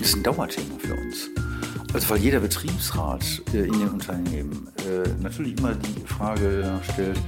[0.00, 1.30] ist ein Dauerthema für uns.
[1.92, 7.18] Also weil jeder Betriebsrat äh, in den Unternehmen äh, natürlich immer die Frage stellt,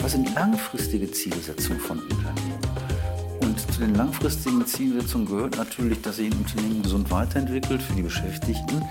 [0.00, 2.58] was sind langfristige Zielsetzungen von Unternehmen?
[3.40, 8.02] Und zu den langfristigen Zielsetzungen gehört natürlich, dass sich ein Unternehmen gesund weiterentwickelt für die
[8.02, 8.82] Beschäftigten.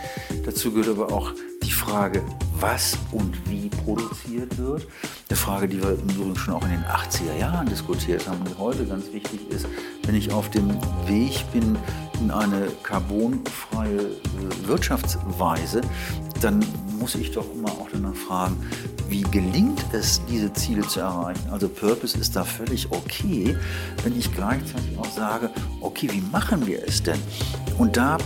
[0.45, 1.33] Dazu gehört aber auch
[1.81, 2.21] Frage,
[2.59, 4.87] was und wie produziert wird.
[5.29, 8.57] Eine Frage, die wir übrigens schon auch in den 80er Jahren diskutiert haben und die
[8.59, 9.65] heute ganz wichtig ist,
[10.05, 10.69] wenn ich auf dem
[11.07, 11.75] Weg bin
[12.19, 15.81] in eine carbonfreie äh, Wirtschaftsweise,
[16.39, 16.63] dann
[16.99, 18.57] muss ich doch immer auch danach fragen,
[19.09, 21.49] wie gelingt es, diese Ziele zu erreichen?
[21.49, 23.57] Also Purpose ist da völlig okay,
[24.03, 25.49] wenn ich gleichzeitig auch sage,
[25.81, 27.19] okay, wie machen wir es denn?
[27.79, 28.19] Und da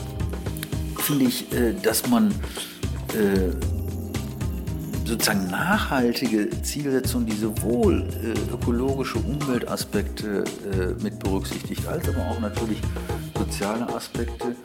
[0.97, 2.33] finde ich, äh, dass man
[5.05, 12.79] sozusagen nachhaltige Zielsetzungen, die sowohl äh, ökologische Umweltaspekte äh, mit berücksichtigt, als aber auch natürlich
[13.37, 14.55] soziale Aspekte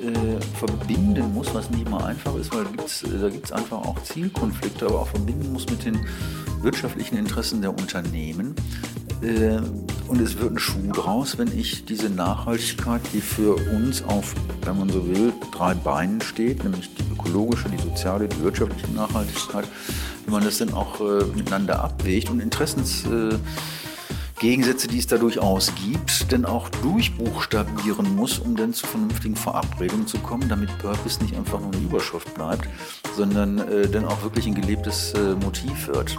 [0.00, 3.78] äh, verbinden muss, was nicht immer einfach ist, weil gibt's, äh, da gibt es einfach
[3.78, 5.98] auch Zielkonflikte, aber auch verbinden muss mit den
[6.62, 8.54] wirtschaftlichen Interessen der Unternehmen.
[9.22, 9.60] Äh,
[10.06, 14.32] und es wird ein Schuh draus, wenn ich diese Nachhaltigkeit, die für uns auf,
[14.64, 19.64] wenn man so will, drei Beinen steht, nämlich die ökologische, die soziale, die wirtschaftliche Nachhaltigkeit,
[20.24, 25.72] wenn man das dann auch äh, miteinander abwägt und Interessensgegensätze, äh, die es da durchaus
[25.74, 31.34] gibt, dann auch durchbuchstabieren muss, um dann zu vernünftigen Verabredungen zu kommen, damit Purpose nicht
[31.34, 32.68] einfach nur eine Überschrift bleibt,
[33.16, 36.18] sondern äh, dann auch wirklich ein gelebtes äh, Motiv wird.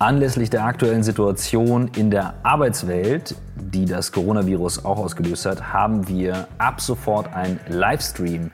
[0.00, 6.48] Anlässlich der aktuellen Situation in der Arbeitswelt, die das Coronavirus auch ausgelöst hat, haben wir
[6.56, 8.50] ab sofort einen Livestream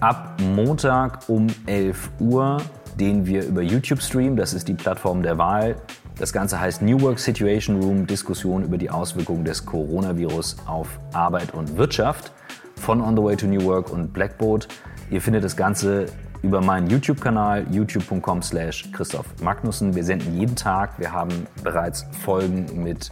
[0.00, 2.56] ab Montag um 11 Uhr,
[2.98, 4.36] den wir über YouTube streamen.
[4.36, 5.76] Das ist die Plattform der Wahl.
[6.18, 11.54] Das Ganze heißt New Work Situation Room, Diskussion über die Auswirkungen des Coronavirus auf Arbeit
[11.54, 12.32] und Wirtschaft
[12.74, 14.66] von On the Way to New Work und Blackboard.
[15.08, 16.06] Ihr findet das Ganze
[16.44, 19.94] über meinen YouTube-Kanal youtube.com slash Christoph Magnussen.
[19.94, 20.98] Wir senden jeden Tag.
[20.98, 23.10] Wir haben bereits Folgen mit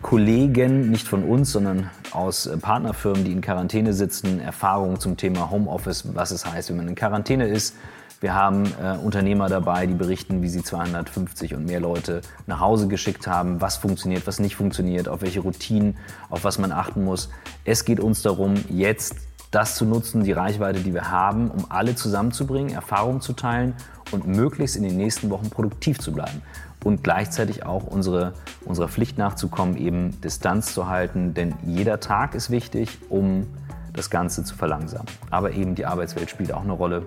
[0.00, 5.50] Kollegen, nicht von uns, sondern aus äh, Partnerfirmen, die in Quarantäne sitzen, Erfahrungen zum Thema
[5.50, 7.74] Homeoffice, was es heißt, wenn man in Quarantäne ist.
[8.20, 12.86] Wir haben äh, Unternehmer dabei, die berichten, wie sie 250 und mehr Leute nach Hause
[12.86, 15.96] geschickt haben, was funktioniert, was nicht funktioniert, auf welche Routinen,
[16.30, 17.28] auf was man achten muss.
[17.64, 19.16] Es geht uns darum, jetzt
[19.50, 23.74] das zu nutzen, die Reichweite, die wir haben, um alle zusammenzubringen, Erfahrungen zu teilen
[24.10, 26.42] und möglichst in den nächsten Wochen produktiv zu bleiben.
[26.84, 32.50] Und gleichzeitig auch unsere, unserer Pflicht nachzukommen, eben Distanz zu halten, denn jeder Tag ist
[32.50, 33.46] wichtig, um
[33.94, 35.08] das Ganze zu verlangsamen.
[35.30, 37.06] Aber eben die Arbeitswelt spielt auch eine Rolle.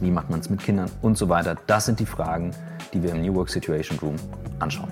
[0.00, 1.56] Wie macht man es mit Kindern und so weiter?
[1.66, 2.50] Das sind die Fragen,
[2.92, 4.16] die wir im New Work Situation Room
[4.58, 4.90] anschauen.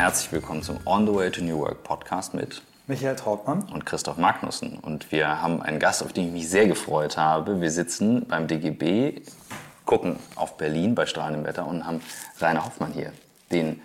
[0.00, 4.16] Herzlich willkommen zum On the Way to New Work Podcast mit Michael Trautmann und Christoph
[4.16, 4.78] Magnussen.
[4.78, 7.60] Und wir haben einen Gast, auf den ich mich sehr gefreut habe.
[7.60, 9.20] Wir sitzen beim DGB,
[9.84, 12.00] gucken auf Berlin bei strahlendem Wetter und haben
[12.38, 13.12] Rainer Hoffmann hier,
[13.52, 13.82] den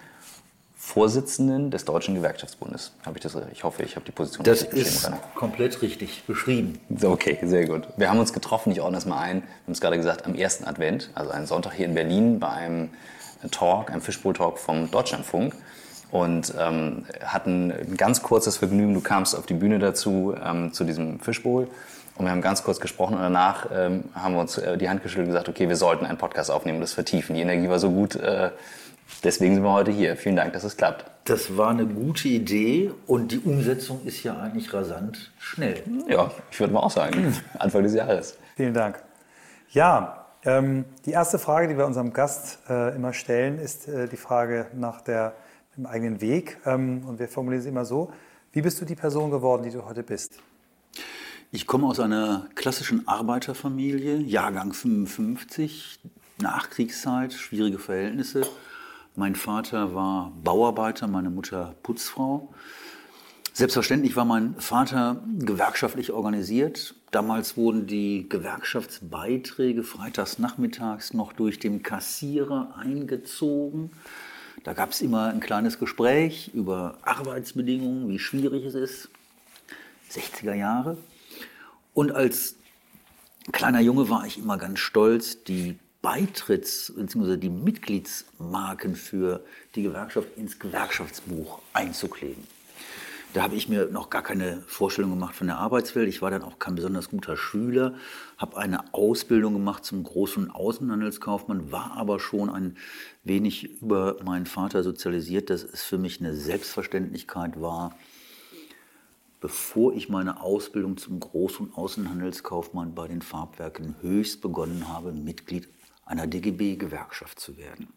[0.77, 2.93] Vorsitzenden des Deutschen Gewerkschaftsbundes.
[3.05, 3.37] Habe ich das?
[3.51, 5.19] Ich hoffe, ich habe die Position das richtig ist Rainer.
[5.35, 6.79] komplett richtig beschrieben.
[7.03, 7.89] Okay, sehr gut.
[7.97, 9.41] Wir haben uns getroffen, ich ordne das mal ein.
[9.41, 12.47] Wir haben es gerade gesagt, am ersten Advent, also einen Sonntag hier in Berlin bei
[12.47, 12.91] einem
[13.51, 15.53] Talk, einem Fischbowl-Talk vom Deutschlandfunk
[16.11, 18.93] und ähm, hatten ein ganz kurzes Vergnügen.
[18.93, 21.67] Du kamst auf die Bühne dazu, ähm, zu diesem Fischbowl.
[22.17, 25.03] Und wir haben ganz kurz gesprochen und danach ähm, haben wir uns äh, die Hand
[25.03, 27.35] geschüttelt und gesagt, okay, wir sollten einen Podcast aufnehmen und das vertiefen.
[27.35, 28.51] Die Energie war so gut, äh,
[29.23, 30.15] deswegen sind wir heute hier.
[30.15, 31.05] Vielen Dank, dass es klappt.
[31.25, 35.83] Das war eine gute Idee und die Umsetzung ist ja eigentlich rasant schnell.
[36.07, 38.37] Ja, ich würde mal auch sagen, Anfang des Jahres.
[38.55, 39.03] Vielen Dank.
[39.71, 44.17] Ja, ähm, die erste Frage, die wir unserem Gast äh, immer stellen, ist äh, die
[44.17, 45.33] Frage nach der
[45.77, 46.57] im eigenen Weg.
[46.65, 48.11] Ähm, und wir formulieren es immer so,
[48.51, 50.39] wie bist du die Person geworden, die du heute bist?
[51.51, 55.99] Ich komme aus einer klassischen Arbeiterfamilie, Jahrgang 55,
[56.39, 58.41] Nachkriegszeit, schwierige Verhältnisse.
[59.15, 62.53] Mein Vater war Bauarbeiter, meine Mutter Putzfrau.
[63.53, 66.93] Selbstverständlich war mein Vater gewerkschaftlich organisiert.
[67.11, 73.91] Damals wurden die Gewerkschaftsbeiträge freitags nachmittags noch durch den Kassierer eingezogen.
[74.63, 79.09] Da gab es immer ein kleines Gespräch über Arbeitsbedingungen, wie schwierig es ist.
[80.11, 80.97] 60er Jahre.
[81.93, 82.55] Und als
[83.51, 87.37] kleiner Junge war ich immer ganz stolz, die Beitritts- bzw.
[87.37, 89.43] die Mitgliedsmarken für
[89.75, 92.43] die Gewerkschaft ins Gewerkschaftsbuch einzukleben.
[93.35, 96.07] Da habe ich mir noch gar keine Vorstellung gemacht von der Arbeitswelt.
[96.07, 97.95] Ich war dann auch kein besonders guter Schüler,
[98.37, 102.77] habe eine Ausbildung gemacht zum Groß- und Außenhandelskaufmann, war aber schon ein
[103.25, 107.93] wenig über meinen Vater sozialisiert, dass es für mich eine Selbstverständlichkeit war,
[109.41, 115.67] bevor ich meine Ausbildung zum Groß- und Außenhandelskaufmann bei den Farbwerken höchst begonnen habe, Mitglied
[116.05, 117.89] einer DGB-Gewerkschaft zu werden.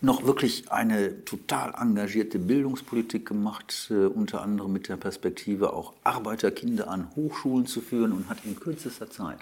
[0.00, 6.88] noch wirklich eine total engagierte Bildungspolitik gemacht, äh, unter anderem mit der Perspektive auch Arbeiterkinder
[6.88, 9.38] an Hochschulen zu führen und hat in kürzester Zeit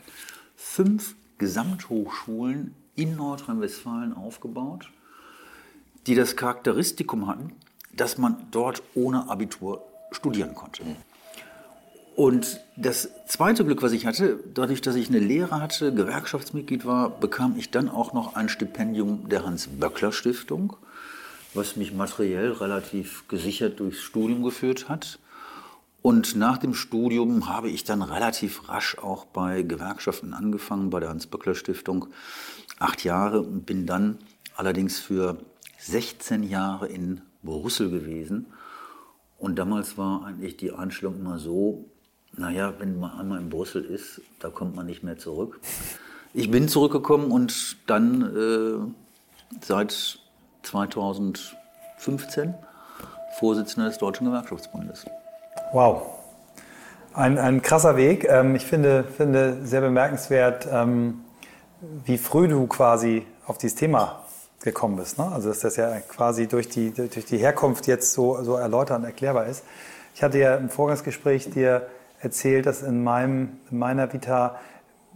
[0.57, 4.91] fünf Gesamthochschulen in Nordrhein-Westfalen aufgebaut,
[6.07, 7.53] die das Charakteristikum hatten,
[7.93, 9.83] dass man dort ohne Abitur
[10.13, 10.83] studieren konnte.
[12.17, 17.11] Und das zweite Glück, was ich hatte, dadurch, dass ich eine Lehre hatte, Gewerkschaftsmitglied war,
[17.11, 20.79] bekam ich dann auch noch ein Stipendium der Hans-Böckler-Stiftung,
[21.53, 25.19] was mich materiell relativ gesichert durchs Studium geführt hat.
[26.01, 31.11] Und nach dem Studium habe ich dann relativ rasch auch bei Gewerkschaften angefangen, bei der
[31.11, 32.07] Hans-Böckler-Stiftung,
[32.79, 34.17] acht Jahre und bin dann
[34.57, 35.37] allerdings für
[35.81, 38.47] 16 Jahre in Brüssel gewesen.
[39.37, 41.91] Und damals war eigentlich die Einstellung immer so,
[42.37, 45.61] naja, wenn man einmal in Brüssel ist, da kommt man nicht mehr zurück.
[46.35, 50.19] Ich bin zurückgekommen und dann äh, seit
[50.63, 52.55] 2015
[53.39, 55.07] Vorsitzender des Deutschen Gewerkschaftsbundes.
[55.73, 56.03] Wow.
[57.15, 58.27] Ein, ein krasser Weg.
[58.29, 61.23] Ähm, ich finde, finde sehr bemerkenswert, ähm,
[62.05, 64.25] wie früh du quasi auf dieses Thema
[64.63, 65.19] gekommen bist.
[65.19, 65.31] Ne?
[65.33, 69.47] Also dass das ja quasi durch die, durch die Herkunft jetzt so, so und erklärbar
[69.47, 69.65] ist.
[70.15, 71.87] Ich hatte ja im Vorgangsgespräch dir
[72.27, 74.57] erzählt, dass in, meinem, in meiner Vita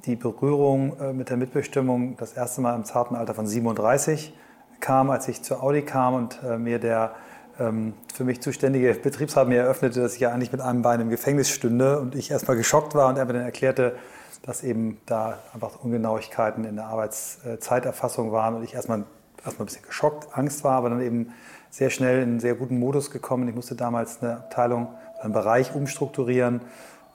[0.07, 4.33] die Berührung äh, mit der Mitbestimmung das erste Mal im zarten Alter von 37
[4.79, 7.15] kam, als ich zur Audi kam und äh, mir der
[7.59, 11.11] ähm, für mich zuständige Betriebsrat mir eröffnete, dass ich ja eigentlich mit einem Bein im
[11.11, 13.97] Gefängnis stünde und ich erstmal geschockt war und er mir dann erklärte,
[14.43, 19.05] dass eben da einfach Ungenauigkeiten in der Arbeitszeiterfassung waren und ich erstmal,
[19.45, 21.35] erstmal ein bisschen geschockt, Angst war, aber dann eben
[21.69, 23.47] sehr schnell in einen sehr guten Modus gekommen.
[23.49, 24.89] Ich musste damals eine Abteilung,
[25.21, 26.62] einen Bereich umstrukturieren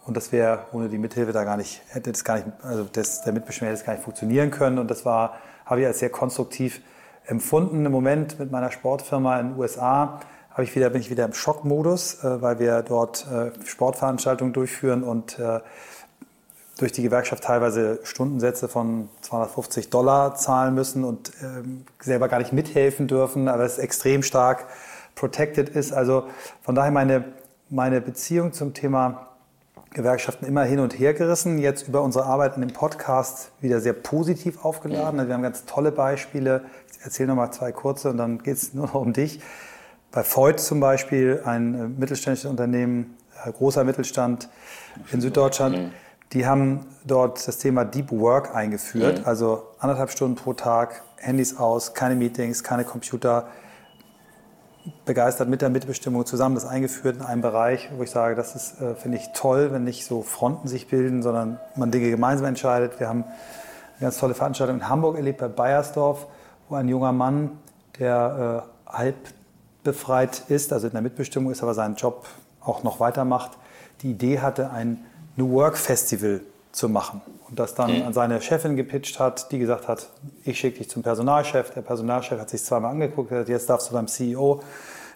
[0.05, 3.23] und das wäre ohne die Mithilfe da gar nicht, hätte das gar nicht, also das,
[3.23, 4.77] der Mitbestimmung hätte es gar nicht funktionieren können.
[4.77, 6.81] Und das war, habe ich als sehr konstruktiv
[7.25, 7.85] empfunden.
[7.85, 10.19] Im Moment mit meiner Sportfirma in den USA
[10.51, 15.03] habe ich wieder, bin ich wieder im Schockmodus, äh, weil wir dort äh, Sportveranstaltungen durchführen
[15.03, 15.59] und äh,
[16.77, 22.53] durch die Gewerkschaft teilweise Stundensätze von 250 Dollar zahlen müssen und ähm, selber gar nicht
[22.53, 24.65] mithelfen dürfen, aber es extrem stark
[25.15, 25.93] protected ist.
[25.93, 26.25] Also
[26.61, 27.23] von daher meine,
[27.69, 29.34] meine Beziehung zum Thema
[29.95, 31.57] Gewerkschaften immer hin und her gerissen.
[31.57, 35.19] Jetzt über unsere Arbeit in dem Podcast wieder sehr positiv aufgeladen.
[35.19, 36.65] Also wir haben ganz tolle Beispiele.
[36.91, 39.39] Ich erzähle nochmal zwei kurze und dann geht es nur noch um dich.
[40.11, 44.49] Bei Voigt zum Beispiel, ein äh, mittelständisches Unternehmen, äh, großer Mittelstand
[45.11, 45.91] in Süddeutschland,
[46.33, 49.25] die haben dort das Thema Deep Work eingeführt.
[49.25, 53.47] Also anderthalb Stunden pro Tag, Handys aus, keine Meetings, keine Computer
[55.05, 58.81] begeistert mit der Mitbestimmung zusammen das eingeführt in einem Bereich, wo ich sage, das ist,
[58.81, 62.99] äh, finde ich toll, wenn nicht so Fronten sich bilden, sondern man Dinge gemeinsam entscheidet.
[62.99, 66.27] Wir haben eine ganz tolle Veranstaltung in Hamburg erlebt bei Bayersdorf,
[66.69, 67.51] wo ein junger Mann,
[67.99, 69.15] der äh, halb
[69.83, 72.25] befreit ist, also in der Mitbestimmung ist, aber seinen Job
[72.61, 73.51] auch noch weitermacht,
[74.01, 78.75] die Idee hatte, ein New Work Festival zu machen und das dann an seine Chefin
[78.75, 80.09] gepitcht hat, die gesagt hat,
[80.43, 81.71] ich schicke dich zum Personalchef.
[81.71, 84.61] Der Personalchef hat sich zweimal angeguckt, hat gesagt, jetzt darfst du beim CEO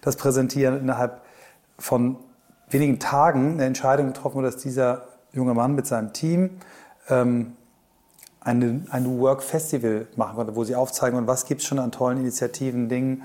[0.02, 0.80] das präsentieren.
[0.80, 1.22] Innerhalb
[1.78, 2.18] von
[2.70, 6.60] wenigen Tagen eine Entscheidung getroffen wurde, dass dieser junge Mann mit seinem Team
[7.10, 7.54] ähm,
[8.42, 11.92] ein, New Work Festival machen konnte, wo sie aufzeigen, und was gibt es schon an
[11.92, 13.24] tollen Initiativen, Dingen.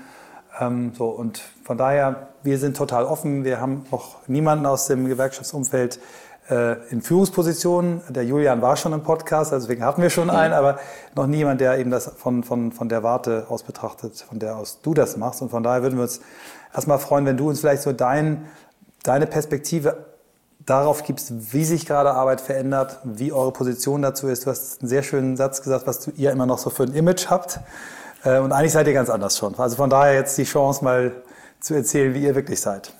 [0.59, 3.43] Ähm, so, und von daher, wir sind total offen.
[3.43, 5.99] Wir haben auch niemanden aus dem Gewerkschaftsumfeld
[6.47, 8.01] in Führungspositionen.
[8.09, 10.77] Der Julian war schon im Podcast, also deswegen hatten wir schon einen, aber
[11.15, 14.79] noch niemand, der eben das von, von, von der Warte aus betrachtet, von der aus
[14.81, 15.41] du das machst.
[15.41, 16.21] Und von daher würden wir uns
[16.71, 18.45] erstmal freuen, wenn du uns vielleicht so dein,
[19.01, 20.05] deine Perspektive
[20.65, 24.45] darauf gibst, wie sich gerade Arbeit verändert, wie eure Position dazu ist.
[24.45, 27.27] Du hast einen sehr schönen Satz gesagt, was ihr immer noch so für ein Image
[27.29, 27.59] habt.
[28.23, 29.55] Äh, und eigentlich seid ihr ganz anders schon.
[29.57, 31.11] Also von daher jetzt die Chance mal
[31.59, 32.93] zu erzählen, wie ihr wirklich seid.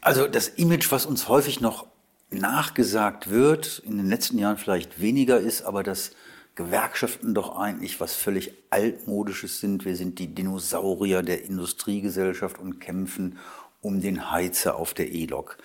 [0.00, 1.86] Also das Image, was uns häufig noch
[2.30, 6.12] nachgesagt wird, in den letzten Jahren vielleicht weniger ist, aber dass
[6.56, 9.84] Gewerkschaften doch eigentlich was völlig altmodisches sind.
[9.84, 13.38] Wir sind die Dinosaurier der Industriegesellschaft und kämpfen
[13.82, 15.58] um den Heizer auf der E-Lok.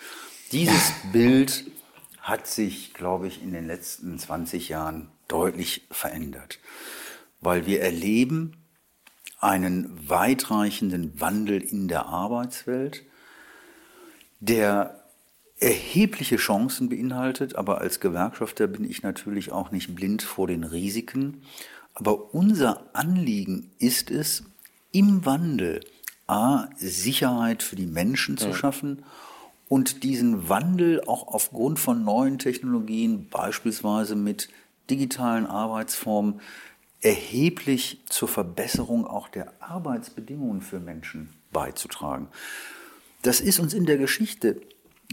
[0.51, 1.65] Dieses Bild
[2.19, 6.59] hat sich, glaube ich, in den letzten 20 Jahren deutlich verändert,
[7.39, 8.57] weil wir erleben
[9.39, 13.03] einen weitreichenden Wandel in der Arbeitswelt,
[14.39, 15.00] der
[15.61, 21.43] erhebliche Chancen beinhaltet, aber als Gewerkschafter bin ich natürlich auch nicht blind vor den Risiken.
[21.93, 24.43] Aber unser Anliegen ist es,
[24.91, 25.81] im Wandel
[26.27, 29.03] A, Sicherheit für die Menschen zu schaffen
[29.69, 34.49] und diesen Wandel auch aufgrund von neuen Technologien, beispielsweise mit
[34.89, 36.41] digitalen Arbeitsformen,
[37.01, 42.27] erheblich zur Verbesserung auch der Arbeitsbedingungen für Menschen beizutragen.
[43.21, 44.61] Das ist uns in der Geschichte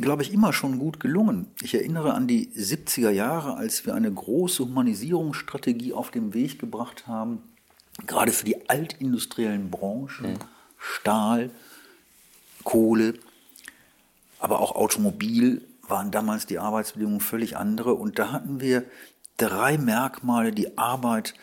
[0.00, 1.47] glaube ich, immer schon gut gelungen.
[1.62, 7.07] Ich erinnere an die 70er Jahre, als wir eine große Humanisierungsstrategie auf den Weg gebracht
[7.07, 7.43] haben,
[8.07, 10.38] gerade für die altindustriellen Branchen, mhm.
[10.78, 11.50] Stahl,
[12.64, 13.14] Kohle,
[14.38, 17.95] aber auch Automobil waren damals die Arbeitsbedingungen völlig andere.
[17.95, 18.85] Und da hatten wir
[19.37, 21.35] drei Merkmale, die Arbeit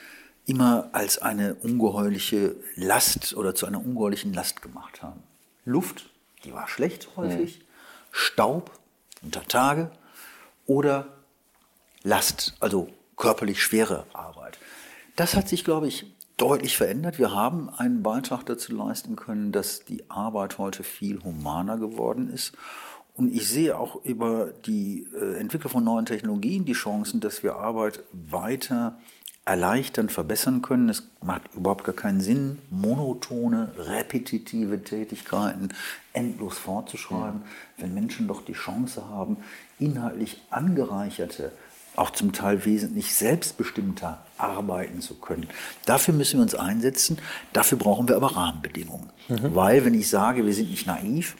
[0.45, 5.23] immer als eine ungeheuerliche Last oder zu einer ungeheuerlichen Last gemacht haben.
[5.65, 6.09] Luft,
[6.43, 7.59] die war schlecht häufig.
[7.59, 7.64] Mhm.
[8.17, 8.71] Staub
[9.21, 9.91] unter Tage
[10.65, 11.07] oder
[12.01, 14.57] Last, also körperlich schwere Arbeit.
[15.17, 16.05] Das hat sich, glaube ich,
[16.37, 17.19] deutlich verändert.
[17.19, 22.53] Wir haben einen Beitrag dazu leisten können, dass die Arbeit heute viel humaner geworden ist.
[23.15, 27.57] Und ich sehe auch über die äh, Entwicklung von neuen Technologien die Chancen, dass wir
[27.57, 28.97] Arbeit weiter
[29.45, 30.89] erleichtern, verbessern können.
[30.89, 35.69] Es macht überhaupt gar keinen Sinn, monotone, repetitive Tätigkeiten
[36.13, 37.43] endlos fortzuschreiben,
[37.77, 39.37] wenn Menschen doch die Chance haben,
[39.79, 41.51] inhaltlich angereicherte,
[41.95, 45.47] auch zum Teil wesentlich selbstbestimmter arbeiten zu können.
[45.85, 47.19] Dafür müssen wir uns einsetzen,
[47.53, 49.09] dafür brauchen wir aber Rahmenbedingungen.
[49.29, 49.55] Mhm.
[49.55, 51.35] Weil, wenn ich sage, wir sind nicht naiv,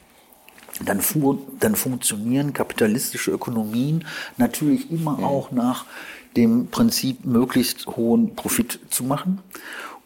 [0.84, 4.04] dann, fu dann funktionieren kapitalistische Ökonomien
[4.36, 5.24] natürlich immer mhm.
[5.24, 5.86] auch nach
[6.36, 9.40] dem Prinzip, möglichst hohen Profit zu machen.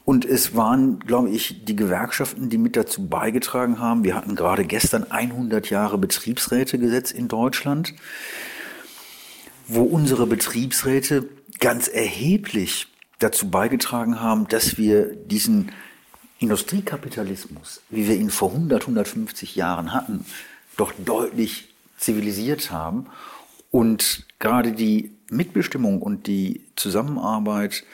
[0.05, 4.03] Und es waren, glaube ich, die Gewerkschaften, die mit dazu beigetragen haben.
[4.03, 7.95] Wir hatten gerade gestern 100 Jahre Betriebsrätegesetz in Deutschland,
[9.69, 11.29] wo unsere Betriebsräte
[11.61, 15.71] ganz erheblich dazu beigetragen haben, dass wir diesen
[16.39, 20.25] Industriekapitalismus, wie wir ihn vor 100, 150 Jahren hatten,
[20.77, 21.69] doch deutlich
[21.99, 23.07] zivilisiert haben
[23.71, 27.85] und gerade die Mitbestimmung und die Zusammenarbeit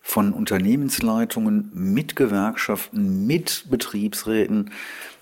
[0.00, 4.70] von Unternehmensleitungen mit Gewerkschaften, mit Betriebsräten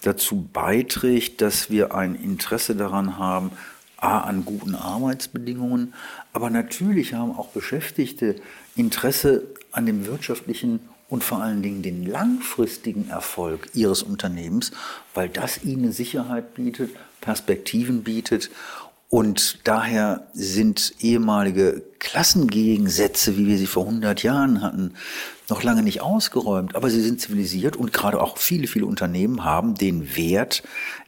[0.02, 3.52] dazu beiträgt, dass wir ein Interesse daran haben,
[3.96, 5.94] A, an guten Arbeitsbedingungen,
[6.32, 8.34] aber natürlich haben auch Beschäftigte
[8.74, 14.72] Interesse an dem wirtschaftlichen und vor allen Dingen den langfristigen Erfolg ihres Unternehmens,
[15.14, 16.90] weil das ihnen Sicherheit bietet,
[17.20, 18.50] Perspektiven bietet
[19.12, 24.94] und daher sind ehemalige Klassengegensätze, wie wir sie vor 100 Jahren hatten,
[25.50, 26.74] noch lange nicht ausgeräumt.
[26.74, 30.62] Aber sie sind zivilisiert und gerade auch viele, viele Unternehmen haben den Wert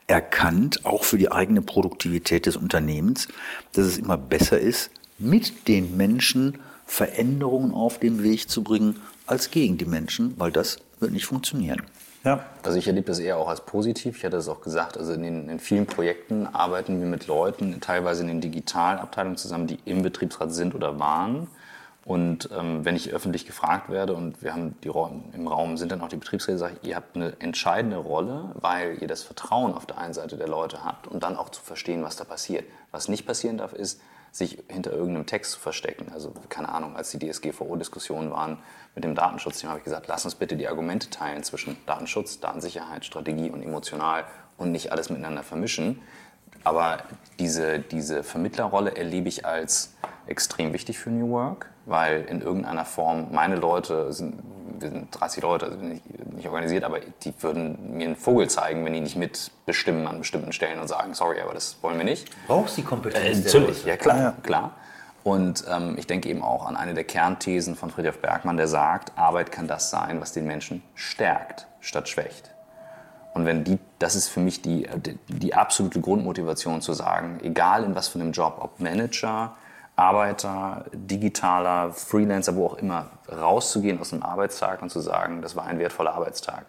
[0.06, 3.26] erkannt, auch für die eigene Produktivität des Unternehmens,
[3.72, 8.96] dass es immer besser ist, mit den Menschen Veränderungen auf den Weg zu bringen,
[9.26, 11.80] als gegen die Menschen, weil das wird nicht funktionieren.
[12.24, 12.46] Ja.
[12.62, 14.16] Also ich erlebe das eher auch als positiv.
[14.16, 14.96] Ich hatte es auch gesagt.
[14.96, 19.66] Also in, den, in vielen Projekten arbeiten wir mit Leuten, teilweise in den Digitalabteilungen zusammen,
[19.66, 21.48] die im Betriebsrat sind oder waren.
[22.06, 26.02] Und ähm, wenn ich öffentlich gefragt werde und wir haben die im Raum sind dann
[26.02, 29.86] auch die Betriebsräte, sage ich, ihr habt eine entscheidende Rolle, weil ihr das Vertrauen auf
[29.86, 32.64] der einen Seite der Leute habt und dann auch zu verstehen, was da passiert.
[32.90, 34.00] Was nicht passieren darf, ist,
[34.34, 36.10] sich hinter irgendeinem Text zu verstecken.
[36.12, 38.58] Also keine Ahnung, als die DSGVO-Diskussionen waren
[38.96, 43.04] mit dem Datenschutz, habe ich gesagt, lass uns bitte die Argumente teilen zwischen Datenschutz, Datensicherheit,
[43.04, 44.24] Strategie und emotional
[44.58, 46.02] und nicht alles miteinander vermischen.
[46.64, 47.04] Aber
[47.38, 49.94] diese, diese Vermittlerrolle erlebe ich als
[50.26, 54.42] extrem wichtig für New Work, weil in irgendeiner Form meine Leute sind
[54.80, 56.02] wir sind 30 Leute, also nicht,
[56.34, 60.52] nicht, organisiert, aber die würden mir einen Vogel zeigen, wenn die nicht mitbestimmen an bestimmten
[60.52, 62.28] Stellen und sagen, sorry, aber das wollen wir nicht.
[62.46, 63.38] Brauchst du die Kompetenz?
[63.38, 64.34] Äh, natürlich, ja klar, ja.
[64.42, 64.72] klar.
[65.22, 69.16] Und ähm, ich denke eben auch an eine der Kernthesen von Friedrich Bergmann, der sagt,
[69.16, 72.50] Arbeit kann das sein, was den Menschen stärkt statt schwächt.
[73.32, 77.84] Und wenn die, das ist für mich die, die, die absolute Grundmotivation zu sagen, egal
[77.84, 79.56] in was für einem Job, ob Manager,
[79.96, 85.66] Arbeiter, Digitaler, Freelancer, wo auch immer, rauszugehen aus dem Arbeitstag und zu sagen, das war
[85.66, 86.66] ein wertvoller Arbeitstag.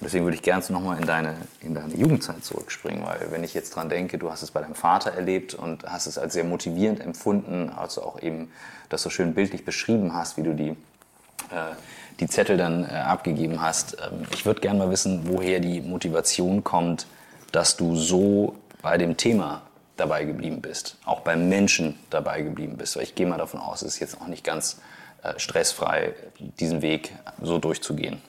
[0.00, 3.52] Und deswegen würde ich gerne nochmal in deine, in deine Jugendzeit zurückspringen, weil wenn ich
[3.52, 6.44] jetzt dran denke, du hast es bei deinem Vater erlebt und hast es als sehr
[6.44, 8.50] motivierend empfunden, also auch eben
[8.88, 11.74] das so schön bildlich beschrieben hast, wie du die, äh,
[12.18, 13.98] die Zettel dann äh, abgegeben hast.
[14.00, 17.06] Ähm, ich würde gerne mal wissen, woher die Motivation kommt,
[17.52, 19.62] dass du so bei dem Thema
[20.00, 22.96] dabei geblieben bist, auch beim Menschen dabei geblieben bist.
[22.96, 24.80] Weil ich gehe mal davon aus, es ist jetzt auch nicht ganz
[25.22, 26.14] äh, stressfrei,
[26.58, 28.20] diesen Weg so durchzugehen.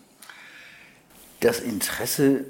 [1.40, 2.46] Das Interesse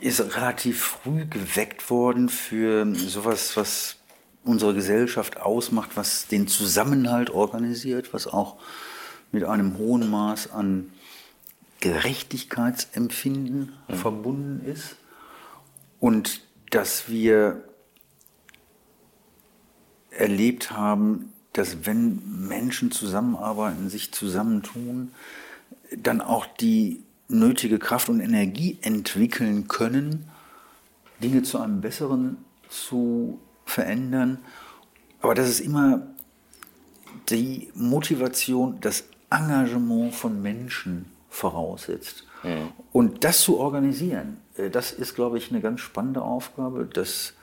[0.00, 3.96] ist relativ früh geweckt worden für sowas, was
[4.44, 8.56] unsere Gesellschaft ausmacht, was den Zusammenhalt organisiert, was auch
[9.32, 10.92] mit einem hohen Maß an
[11.80, 13.94] Gerechtigkeitsempfinden mhm.
[13.94, 14.96] verbunden ist.
[15.98, 17.62] Und dass wir
[20.16, 25.12] erlebt haben, dass wenn Menschen zusammenarbeiten, sich zusammentun,
[25.96, 30.28] dann auch die nötige Kraft und Energie entwickeln können,
[31.22, 32.38] Dinge zu einem Besseren
[32.68, 34.38] zu verändern.
[35.20, 36.06] Aber das ist immer
[37.28, 42.26] die Motivation, das Engagement von Menschen voraussetzt.
[42.42, 42.68] Mhm.
[42.92, 46.88] Und das zu organisieren, äh, das ist, glaube ich, eine ganz spannende Aufgabe.
[46.92, 47.34] Das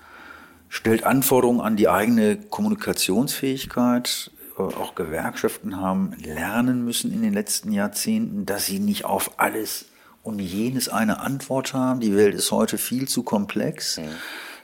[0.70, 4.32] stellt Anforderungen an die eigene Kommunikationsfähigkeit.
[4.56, 9.86] Auch Gewerkschaften haben lernen müssen in den letzten Jahrzehnten, dass sie nicht auf alles
[10.22, 12.02] und jenes eine Antwort haben.
[12.02, 14.04] Die Welt ist heute viel zu komplex, mhm.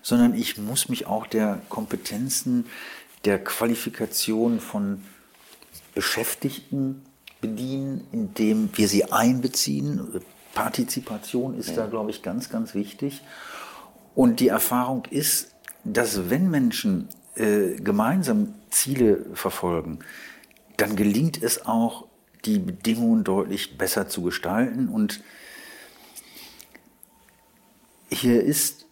[0.01, 2.65] sondern ich muss mich auch der Kompetenzen,
[3.23, 5.01] der Qualifikation von
[5.95, 7.01] Beschäftigten
[7.39, 10.21] bedienen, indem wir sie einbeziehen.
[10.53, 11.75] Partizipation ist mhm.
[11.75, 13.21] da, glaube ich, ganz, ganz wichtig.
[14.13, 15.54] Und die Erfahrung ist,
[15.85, 19.99] dass wenn Menschen äh, gemeinsam Ziele verfolgen,
[20.77, 22.07] dann gelingt es auch,
[22.43, 24.87] die Bedingungen deutlich besser zu gestalten.
[24.89, 25.21] Und
[28.09, 28.85] hier ist,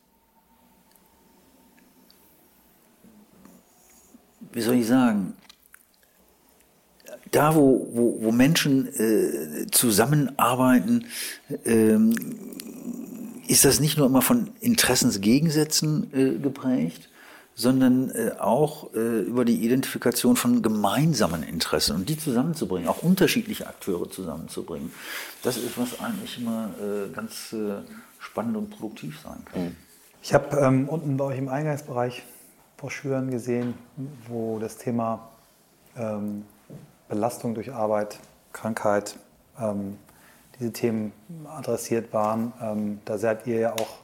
[4.51, 5.35] wie soll ich sagen,
[7.31, 11.05] da, wo, wo, wo Menschen äh, zusammenarbeiten,
[11.65, 12.13] ähm,
[13.47, 17.09] ist das nicht nur immer von Interessensgegensätzen äh, geprägt,
[17.55, 23.67] sondern äh, auch äh, über die Identifikation von gemeinsamen Interessen und die zusammenzubringen, auch unterschiedliche
[23.67, 24.91] Akteure zusammenzubringen.
[25.43, 27.81] Das ist, was eigentlich immer äh, ganz äh,
[28.19, 29.65] spannend und produktiv sein kann.
[29.65, 29.75] Mhm.
[30.23, 32.23] Ich habe ähm, unten bei euch im Eingangsbereich
[32.77, 33.75] Broschüren gesehen,
[34.27, 35.29] wo das Thema
[35.95, 36.45] ähm,
[37.07, 38.19] Belastung durch Arbeit,
[38.51, 39.15] Krankheit,
[39.59, 39.97] ähm,
[40.63, 41.11] diese Themen
[41.45, 42.53] adressiert waren.
[42.61, 44.03] Ähm, da seid ihr ja auch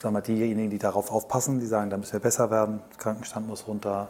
[0.00, 3.66] sagen wir, diejenigen, die darauf aufpassen, die sagen, da müssen wir besser werden, Krankenstand muss
[3.66, 4.08] runter,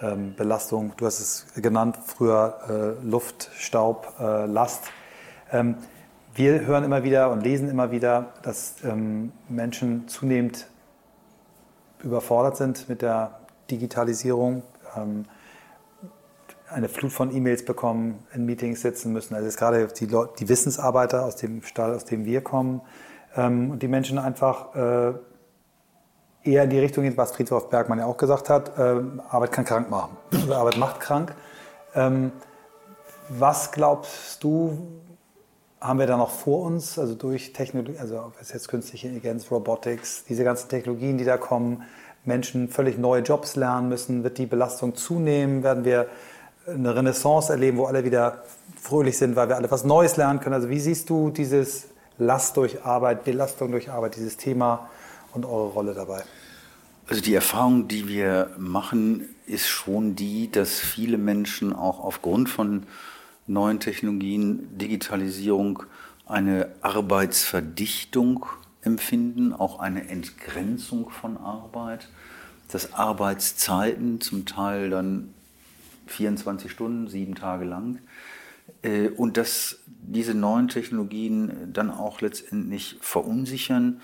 [0.00, 4.84] ähm, Belastung, du hast es genannt, früher äh, Luft, Staub, äh, Last.
[5.52, 5.76] Ähm,
[6.34, 10.66] wir hören immer wieder und lesen immer wieder, dass ähm, Menschen zunehmend
[12.02, 14.62] überfordert sind mit der Digitalisierung,
[14.96, 15.26] ähm,
[16.70, 19.34] eine Flut von E-Mails bekommen, in Meetings sitzen müssen.
[19.34, 22.80] Also jetzt gerade die, die Wissensarbeiter aus dem Stall, aus dem wir kommen,
[23.36, 25.12] ähm, und die Menschen einfach äh,
[26.42, 29.64] eher in die Richtung gehen, was Friedhof Bergmann ja auch gesagt hat, äh, Arbeit kann
[29.64, 30.16] krank machen.
[30.50, 31.34] Arbeit macht krank.
[31.94, 32.32] Ähm,
[33.28, 34.78] was glaubst du,
[35.80, 39.50] haben wir da noch vor uns, also durch Technologie, also ob es jetzt künstliche Intelligenz,
[39.50, 41.82] Robotics, diese ganzen Technologien, die da kommen,
[42.24, 46.08] Menschen völlig neue Jobs lernen müssen, wird die Belastung zunehmen, werden wir
[46.66, 48.42] eine Renaissance erleben, wo alle wieder
[48.80, 50.54] fröhlich sind, weil wir alle was Neues lernen können.
[50.54, 54.88] Also wie siehst du dieses Last durch Arbeit, Belastung durch Arbeit, dieses Thema
[55.32, 56.22] und eure Rolle dabei?
[57.08, 62.84] Also die Erfahrung, die wir machen, ist schon die, dass viele Menschen auch aufgrund von
[63.46, 65.84] neuen Technologien, Digitalisierung,
[66.26, 68.46] eine Arbeitsverdichtung
[68.82, 72.08] empfinden, auch eine Entgrenzung von Arbeit,
[72.72, 75.32] dass Arbeitszeiten zum Teil dann
[76.06, 78.00] 24 Stunden, sieben Tage lang
[78.82, 84.00] äh, und dass diese neuen Technologien dann auch letztendlich verunsichern,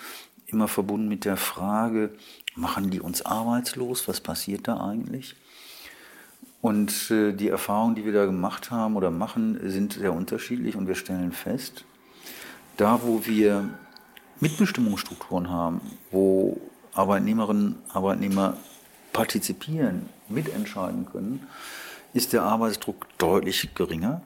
[0.46, 2.10] immer verbunden mit der Frage,
[2.54, 4.06] machen die uns arbeitslos?
[4.08, 5.34] Was passiert da eigentlich?
[6.60, 10.86] Und äh, die Erfahrungen, die wir da gemacht haben oder machen, sind sehr unterschiedlich und
[10.86, 11.84] wir stellen fest,
[12.76, 13.70] da wo wir
[14.40, 16.60] Mitbestimmungsstrukturen haben, wo
[16.94, 18.56] Arbeitnehmerinnen, Arbeitnehmer
[19.12, 21.46] partizipieren, mitentscheiden können,
[22.12, 24.22] ist der Arbeitsdruck deutlich geringer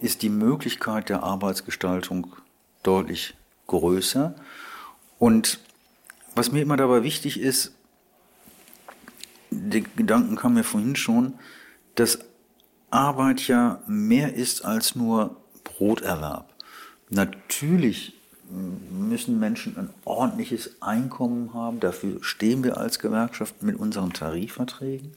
[0.00, 2.36] ist die Möglichkeit der Arbeitsgestaltung
[2.82, 3.34] deutlich
[3.66, 4.34] größer
[5.18, 5.60] Und
[6.34, 7.72] was mir immer dabei wichtig ist,
[9.50, 11.34] der Gedanken kam mir vorhin schon,
[11.94, 12.18] dass
[12.90, 16.52] Arbeit ja mehr ist als nur Broterwerb.
[17.08, 18.12] Natürlich
[18.50, 21.80] müssen Menschen ein ordentliches Einkommen haben.
[21.80, 25.12] Dafür stehen wir als Gewerkschaft mit unseren Tarifverträgen.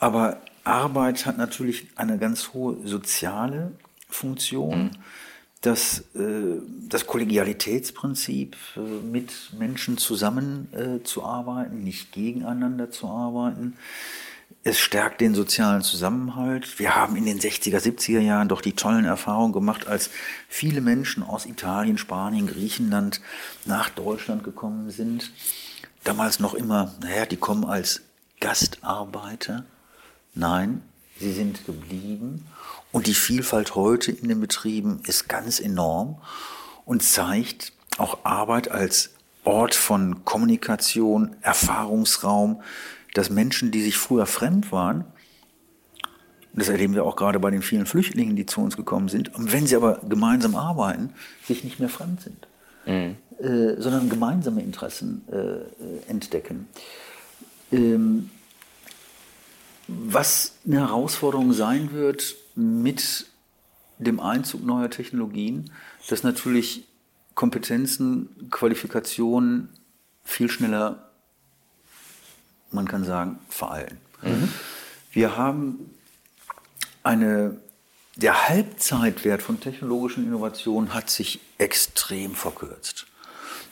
[0.00, 3.72] Aber Arbeit hat natürlich eine ganz hohe soziale
[4.08, 4.84] Funktion.
[4.84, 4.90] Mhm.
[5.60, 6.58] Das, äh,
[6.88, 13.76] das Kollegialitätsprinzip, äh, mit Menschen zusammenzuarbeiten, äh, nicht gegeneinander zu arbeiten,
[14.62, 16.78] es stärkt den sozialen Zusammenhalt.
[16.78, 20.10] Wir haben in den 60er, 70er Jahren doch die tollen Erfahrungen gemacht, als
[20.48, 23.20] viele Menschen aus Italien, Spanien, Griechenland
[23.64, 25.30] nach Deutschland gekommen sind.
[26.04, 28.02] Damals noch immer, naja, die kommen als
[28.40, 29.64] Gastarbeiter.
[30.34, 30.82] Nein,
[31.18, 32.46] sie sind geblieben.
[32.92, 36.20] Und die Vielfalt heute in den Betrieben ist ganz enorm
[36.84, 39.10] und zeigt auch Arbeit als
[39.44, 42.62] Ort von Kommunikation, Erfahrungsraum,
[43.14, 45.04] dass Menschen, die sich früher fremd waren,
[46.52, 49.66] das erleben wir auch gerade bei den vielen Flüchtlingen, die zu uns gekommen sind, wenn
[49.66, 51.10] sie aber gemeinsam arbeiten,
[51.46, 52.48] sich nicht mehr fremd sind,
[52.86, 53.16] mhm.
[53.38, 56.68] äh, sondern gemeinsame Interessen äh, entdecken.
[57.70, 58.30] Ähm,
[60.06, 63.26] was eine Herausforderung sein wird mit
[63.98, 65.70] dem Einzug neuer Technologien,
[66.08, 66.84] dass natürlich
[67.34, 69.68] Kompetenzen, Qualifikationen
[70.24, 71.10] viel schneller
[72.70, 73.98] man kann sagen, verallen.
[74.22, 74.48] Mhm.
[75.12, 75.90] Wir haben
[77.02, 77.56] eine,
[78.16, 83.06] der Halbzeitwert von technologischen Innovationen hat sich extrem verkürzt.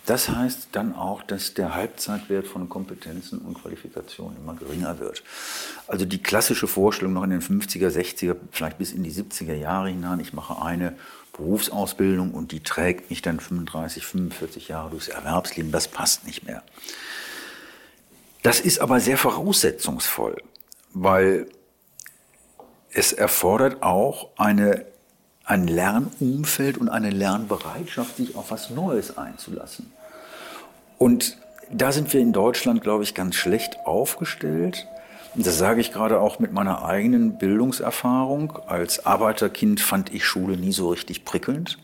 [0.09, 5.23] Das heißt dann auch, dass der Halbzeitwert von Kompetenzen und Qualifikationen immer geringer wird.
[5.87, 9.91] Also die klassische Vorstellung noch in den 50er, 60er, vielleicht bis in die 70er Jahre
[9.91, 10.97] hinein, ich mache eine
[11.35, 16.63] Berufsausbildung und die trägt mich dann 35, 45 Jahre durchs Erwerbsleben, das passt nicht mehr.
[18.43, 20.43] Das ist aber sehr voraussetzungsvoll,
[20.95, 21.49] weil
[22.95, 24.87] es erfordert auch eine,
[25.45, 29.98] ein Lernumfeld und eine Lernbereitschaft, sich auf was Neues einzulassen.
[30.99, 31.37] Und
[31.71, 34.87] da sind wir in Deutschland, glaube ich, ganz schlecht aufgestellt.
[35.35, 38.59] Und das sage ich gerade auch mit meiner eigenen Bildungserfahrung.
[38.67, 41.79] Als Arbeiterkind fand ich Schule nie so richtig prickelnd.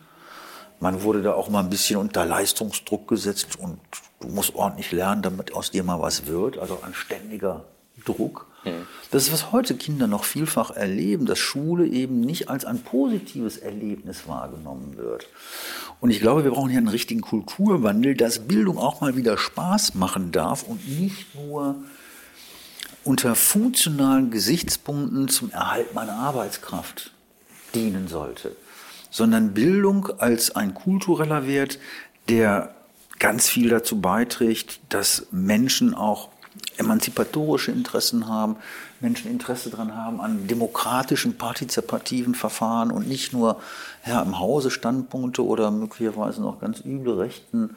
[0.80, 3.78] Man wurde da auch mal ein bisschen unter Leistungsdruck gesetzt und
[4.20, 6.58] du musst ordentlich lernen, damit aus dir mal was wird.
[6.58, 7.64] Also ein ständiger
[8.04, 8.46] Druck.
[8.64, 8.86] Mhm.
[9.10, 13.56] Das ist, was heute Kinder noch vielfach erleben, dass Schule eben nicht als ein positives
[13.56, 15.28] Erlebnis wahrgenommen wird.
[16.00, 19.94] Und ich glaube, wir brauchen hier einen richtigen Kulturwandel, dass Bildung auch mal wieder Spaß
[19.94, 21.76] machen darf und nicht nur
[23.04, 27.12] unter funktionalen Gesichtspunkten zum Erhalt meiner Arbeitskraft
[27.74, 28.56] dienen sollte
[29.14, 31.78] sondern Bildung als ein kultureller Wert,
[32.28, 32.74] der
[33.20, 36.30] ganz viel dazu beiträgt, dass Menschen auch
[36.76, 38.56] emanzipatorische Interessen haben,
[39.00, 43.60] Menschen Interesse daran haben an demokratischen, partizipativen Verfahren und nicht nur
[44.06, 47.76] ja, im Hause Standpunkte oder möglicherweise noch ganz üble rechten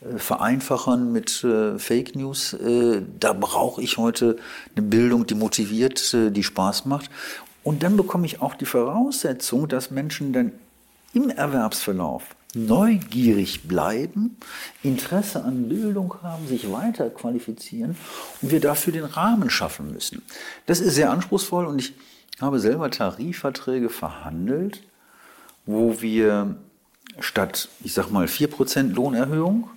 [0.00, 2.52] äh, Vereinfachern mit äh, Fake News.
[2.54, 4.36] Äh, da brauche ich heute
[4.76, 7.10] eine Bildung, die motiviert, äh, die Spaß macht.
[7.64, 10.52] Und dann bekomme ich auch die Voraussetzung, dass Menschen dann
[11.12, 14.36] im Erwerbsverlauf neugierig bleiben,
[14.82, 17.96] Interesse an Bildung haben, sich weiter qualifizieren
[18.40, 20.22] und wir dafür den Rahmen schaffen müssen.
[20.66, 21.94] Das ist sehr anspruchsvoll und ich
[22.40, 24.82] habe selber Tarifverträge verhandelt,
[25.66, 26.56] wo wir
[27.20, 29.68] statt, ich sag mal, 4% Lohnerhöhung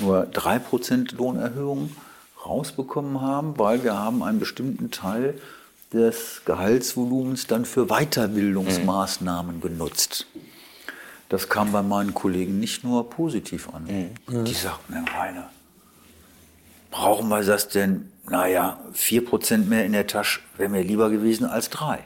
[0.00, 1.90] nur 3% Lohnerhöhung
[2.44, 5.40] rausbekommen haben, weil wir haben einen bestimmten Teil
[5.92, 10.26] des Gehaltsvolumens dann für Weiterbildungsmaßnahmen genutzt.
[11.28, 13.84] Das kam bei meinen Kollegen nicht nur positiv an.
[14.28, 14.44] Mhm.
[14.44, 15.48] Die sagten, Herr Heine,
[16.90, 18.12] brauchen wir das denn?
[18.28, 22.04] Naja, 4% mehr in der Tasche wäre mir lieber gewesen als drei.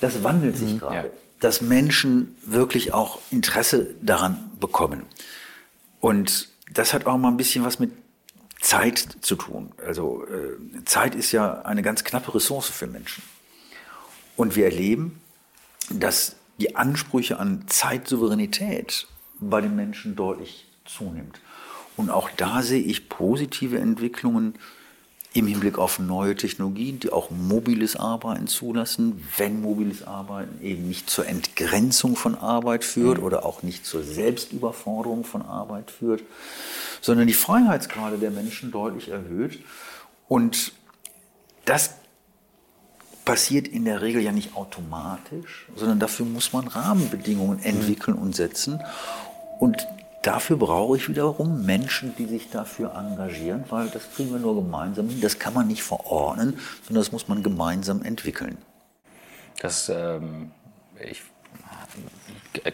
[0.00, 0.78] Das wandelt sich mhm.
[0.78, 1.14] gerade, ja.
[1.40, 5.02] dass Menschen wirklich auch Interesse daran bekommen.
[6.00, 7.92] Und das hat auch mal ein bisschen was mit
[8.60, 9.72] Zeit zu tun.
[9.84, 13.22] Also äh, Zeit ist ja eine ganz knappe Ressource für Menschen.
[14.36, 15.20] Und wir erleben,
[15.90, 19.06] dass die Ansprüche an Zeitsouveränität
[19.40, 21.40] bei den Menschen deutlich zunimmt.
[21.96, 24.54] Und auch da sehe ich positive Entwicklungen
[25.32, 31.10] im Hinblick auf neue Technologien, die auch mobiles Arbeiten zulassen, wenn mobiles Arbeiten eben nicht
[31.10, 33.24] zur Entgrenzung von Arbeit führt mhm.
[33.24, 36.22] oder auch nicht zur Selbstüberforderung von Arbeit führt,
[37.00, 39.58] sondern die Freiheitsgrade der Menschen deutlich erhöht.
[40.28, 40.72] Und
[41.64, 41.96] das
[43.24, 48.80] passiert in der Regel ja nicht automatisch, sondern dafür muss man Rahmenbedingungen entwickeln und setzen.
[49.58, 49.86] Und
[50.22, 55.08] dafür brauche ich wiederum Menschen, die sich dafür engagieren, weil das kriegen wir nur gemeinsam
[55.08, 55.20] hin.
[55.20, 58.58] Das kann man nicht verordnen, sondern das muss man gemeinsam entwickeln.
[59.60, 60.50] Das, ähm,
[61.00, 61.22] ich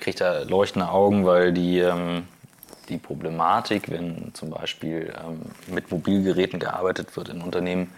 [0.00, 2.24] kriege da leuchtende Augen, weil die, ähm,
[2.88, 7.92] die Problematik, wenn zum Beispiel ähm, mit Mobilgeräten gearbeitet wird in Unternehmen,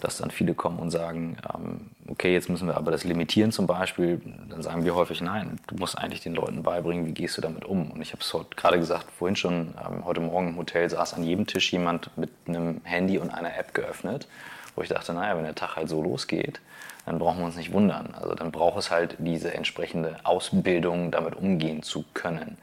[0.00, 3.66] dass dann viele kommen und sagen, ähm, okay, jetzt müssen wir aber das limitieren zum
[3.66, 7.40] Beispiel, dann sagen wir häufig, nein, du musst eigentlich den Leuten beibringen, wie gehst du
[7.40, 7.90] damit um.
[7.90, 11.22] Und ich habe es gerade gesagt, vorhin schon, ähm, heute Morgen im Hotel saß an
[11.22, 14.26] jedem Tisch jemand mit einem Handy und einer App geöffnet,
[14.74, 16.60] wo ich dachte, naja, wenn der Tag halt so losgeht,
[17.06, 18.14] dann brauchen wir uns nicht wundern.
[18.14, 22.58] Also dann braucht es halt diese entsprechende Ausbildung, damit umgehen zu können.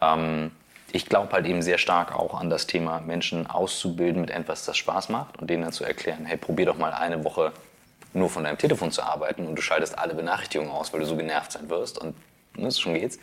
[0.00, 0.50] Ähm,
[0.92, 4.76] ich glaube halt eben sehr stark auch an das Thema, Menschen auszubilden mit etwas, das
[4.76, 7.52] Spaß macht und denen dann zu erklären, hey, probier doch mal eine Woche
[8.12, 11.16] nur von deinem Telefon zu arbeiten und du schaltest alle Benachrichtigungen aus, weil du so
[11.16, 12.14] genervt sein wirst und
[12.56, 13.18] ne, schon geht's.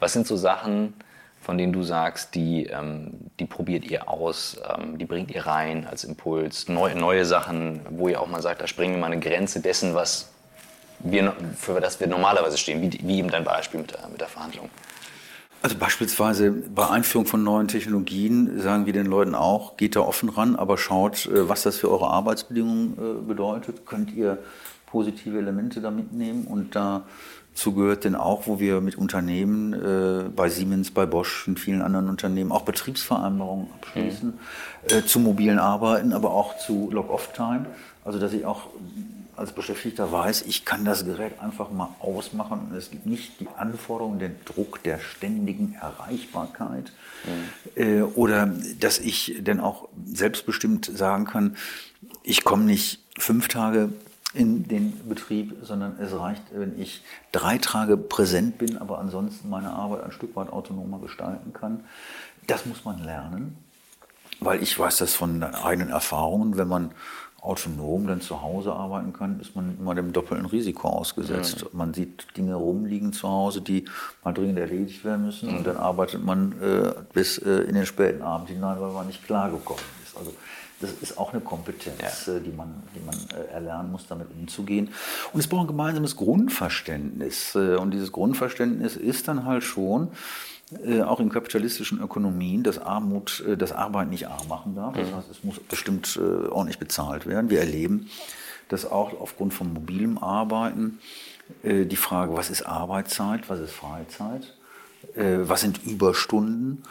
[0.00, 0.94] Was sind so Sachen,
[1.40, 5.86] von denen du sagst, die, ähm, die probiert ihr aus, ähm, die bringt ihr rein
[5.86, 9.20] als Impuls, neue, neue Sachen, wo ihr auch mal sagt, da springen wir mal eine
[9.20, 10.32] Grenze dessen, was
[10.98, 14.28] wir, für das wir normalerweise stehen, wie, wie eben dein Beispiel mit der, mit der
[14.28, 14.68] Verhandlung.
[15.64, 20.28] Also beispielsweise bei Einführung von neuen Technologien sagen wir den Leuten auch, geht da offen
[20.28, 23.86] ran, aber schaut, äh, was das für eure Arbeitsbedingungen äh, bedeutet.
[23.86, 24.36] Könnt ihr
[24.84, 26.46] positive Elemente da mitnehmen?
[26.46, 31.58] Und dazu gehört denn auch, wo wir mit Unternehmen, äh, bei Siemens, bei Bosch und
[31.58, 35.06] vielen anderen Unternehmen auch Betriebsvereinbarungen abschließen, mhm.
[35.06, 37.64] zu mobilen Arbeiten, aber auch zu Log-Off-Time.
[38.04, 38.66] Also dass ich auch
[39.36, 43.48] als Beschäftigter weiß, ich kann das Gerät einfach mal ausmachen und es gibt nicht die
[43.56, 46.92] Anforderung, den Druck der ständigen Erreichbarkeit
[47.24, 47.82] mhm.
[47.82, 48.46] äh, oder
[48.80, 51.56] dass ich dann auch selbstbestimmt sagen kann,
[52.22, 53.90] ich komme nicht fünf Tage
[54.34, 59.70] in den Betrieb, sondern es reicht, wenn ich drei Tage präsent bin, aber ansonsten meine
[59.70, 61.84] Arbeit ein Stück weit autonomer gestalten kann.
[62.46, 63.56] Das muss man lernen,
[64.40, 66.90] weil ich weiß das von eigenen Erfahrungen, wenn man
[67.44, 71.60] autonom dann zu Hause arbeiten kann, ist man immer dem doppelten Risiko ausgesetzt.
[71.60, 71.68] Ja.
[71.72, 73.84] Man sieht Dinge rumliegen zu Hause, die
[74.24, 75.58] mal dringend erledigt werden müssen mhm.
[75.58, 79.24] und dann arbeitet man äh, bis äh, in den späten Abend hinein, weil man nicht
[79.26, 80.16] klargekommen ist.
[80.16, 80.32] Also
[80.80, 82.34] das ist auch eine Kompetenz, ja.
[82.34, 84.88] äh, die man, die man äh, erlernen muss, damit umzugehen.
[85.32, 87.54] Und es braucht ein gemeinsames Grundverständnis.
[87.54, 90.08] Äh, und dieses Grundverständnis ist dann halt schon,
[90.84, 94.94] äh, auch in kapitalistischen Ökonomien, dass Armut, äh, dass Arbeit nicht arm machen darf.
[94.94, 95.16] Das mhm.
[95.16, 97.50] heißt, es muss bestimmt äh, ordentlich bezahlt werden.
[97.50, 98.10] Wir erleben
[98.68, 100.98] dass auch aufgrund von mobilem Arbeiten
[101.62, 104.54] die Frage, was ist Arbeitszeit, was ist Freizeit,
[105.14, 106.82] was sind Überstunden.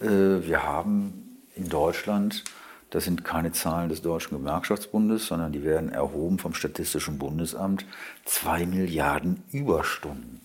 [0.00, 2.42] wir haben in Deutschland
[2.90, 7.84] das sind keine Zahlen des Deutschen Gewerkschaftsbundes, sondern die werden erhoben vom Statistischen Bundesamt.
[8.24, 10.40] Zwei Milliarden Überstunden.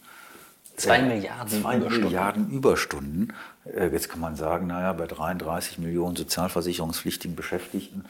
[0.76, 2.04] Zwei Milliarden zwei Überstunden.
[2.04, 3.34] Milliarden Überstunden.
[3.66, 8.06] Äh, jetzt kann man sagen, naja, bei 33 Millionen sozialversicherungspflichtigen Beschäftigten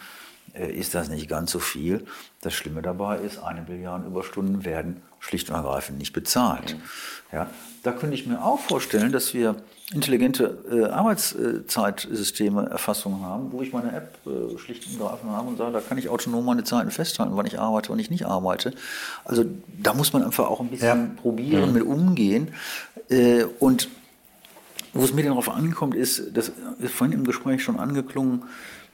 [0.54, 2.06] äh, ist das nicht ganz so viel.
[2.42, 6.78] Das Schlimme dabei ist, eine Milliarde Überstunden werden schlicht und ergreifend nicht bezahlt.
[7.32, 7.50] Ja,
[7.84, 9.56] da könnte ich mir auch vorstellen, dass wir
[9.94, 15.58] intelligente äh, Arbeitszeitsysteme, Erfassungen haben, wo ich meine App äh, schlicht und ergreifend habe und
[15.58, 18.74] sage, da kann ich autonom meine Zeiten festhalten, wann ich arbeite, wann ich nicht arbeite.
[19.26, 19.46] Also
[19.82, 21.22] da muss man einfach auch ein bisschen ja.
[21.22, 21.74] probieren, mhm.
[21.74, 22.54] mit umgehen.
[23.10, 23.90] Äh, und
[24.94, 28.44] wo es mir denn darauf ankommt, ist, das ist vorhin im Gespräch schon angeklungen,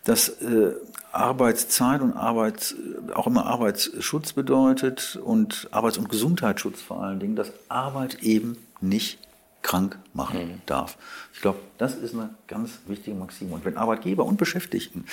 [0.04, 0.74] dass äh,
[1.12, 2.76] Arbeitszeit und Arbeits,
[3.14, 9.20] auch immer Arbeitsschutz bedeutet und Arbeits- und Gesundheitsschutz vor allen Dingen, dass Arbeit eben nicht
[9.62, 10.62] krank machen mhm.
[10.66, 10.98] darf.
[11.34, 13.54] Ich glaube, das ist eine ganz wichtige Maxime.
[13.54, 15.06] Und wenn Arbeitgeber und Beschäftigten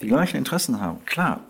[0.00, 1.40] die gleichen Interessen haben, klar,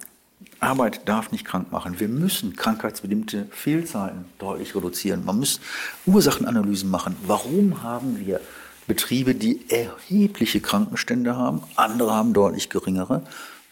[0.59, 2.01] Arbeit darf nicht krank machen.
[2.01, 5.25] Wir müssen krankheitsbedingte Fehlzeiten deutlich reduzieren.
[5.25, 5.61] Man muss
[6.07, 7.17] Ursachenanalysen machen.
[7.27, 8.41] Warum haben wir
[8.87, 13.23] Betriebe, die erhebliche Krankenstände haben, andere haben deutlich geringere?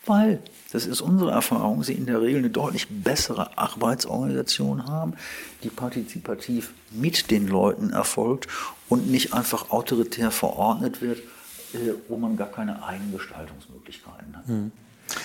[0.07, 0.40] Weil,
[0.73, 5.14] das ist unsere Erfahrung, sie in der Regel eine deutlich bessere Arbeitsorganisation haben,
[5.62, 8.49] die partizipativ mit den Leuten erfolgt
[8.88, 11.18] und nicht einfach autoritär verordnet wird,
[11.75, 14.46] äh, wo man gar keine Eigengestaltungsmöglichkeiten hat.
[14.46, 14.73] Hm.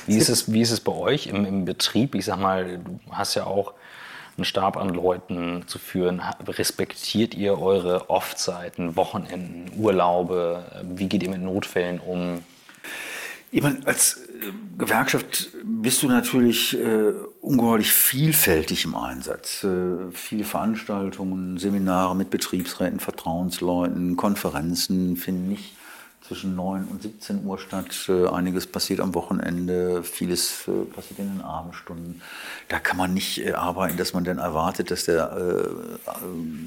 [0.07, 2.15] Wie ist, es, wie ist es bei euch im, im Betrieb?
[2.15, 3.73] Ich sag mal, du hast ja auch
[4.37, 6.21] einen Stab an Leuten zu führen.
[6.47, 10.83] Respektiert ihr eure Off-Zeiten, Wochenenden, Urlaube?
[10.83, 12.43] Wie geht ihr mit Notfällen um?
[13.51, 19.63] Ich meine, als äh, Gewerkschaft bist du natürlich äh, ungeheuerlich vielfältig im Einsatz.
[19.63, 25.74] Äh, viele Veranstaltungen, Seminare mit Betriebsräten, Vertrauensleuten, Konferenzen finden nicht
[26.27, 28.09] zwischen 9 und 17 Uhr statt.
[28.09, 32.21] Äh, einiges passiert am Wochenende, vieles äh, passiert in den Abendstunden.
[32.67, 35.15] Da kann man nicht äh, arbeiten, dass man dann erwartet, dass der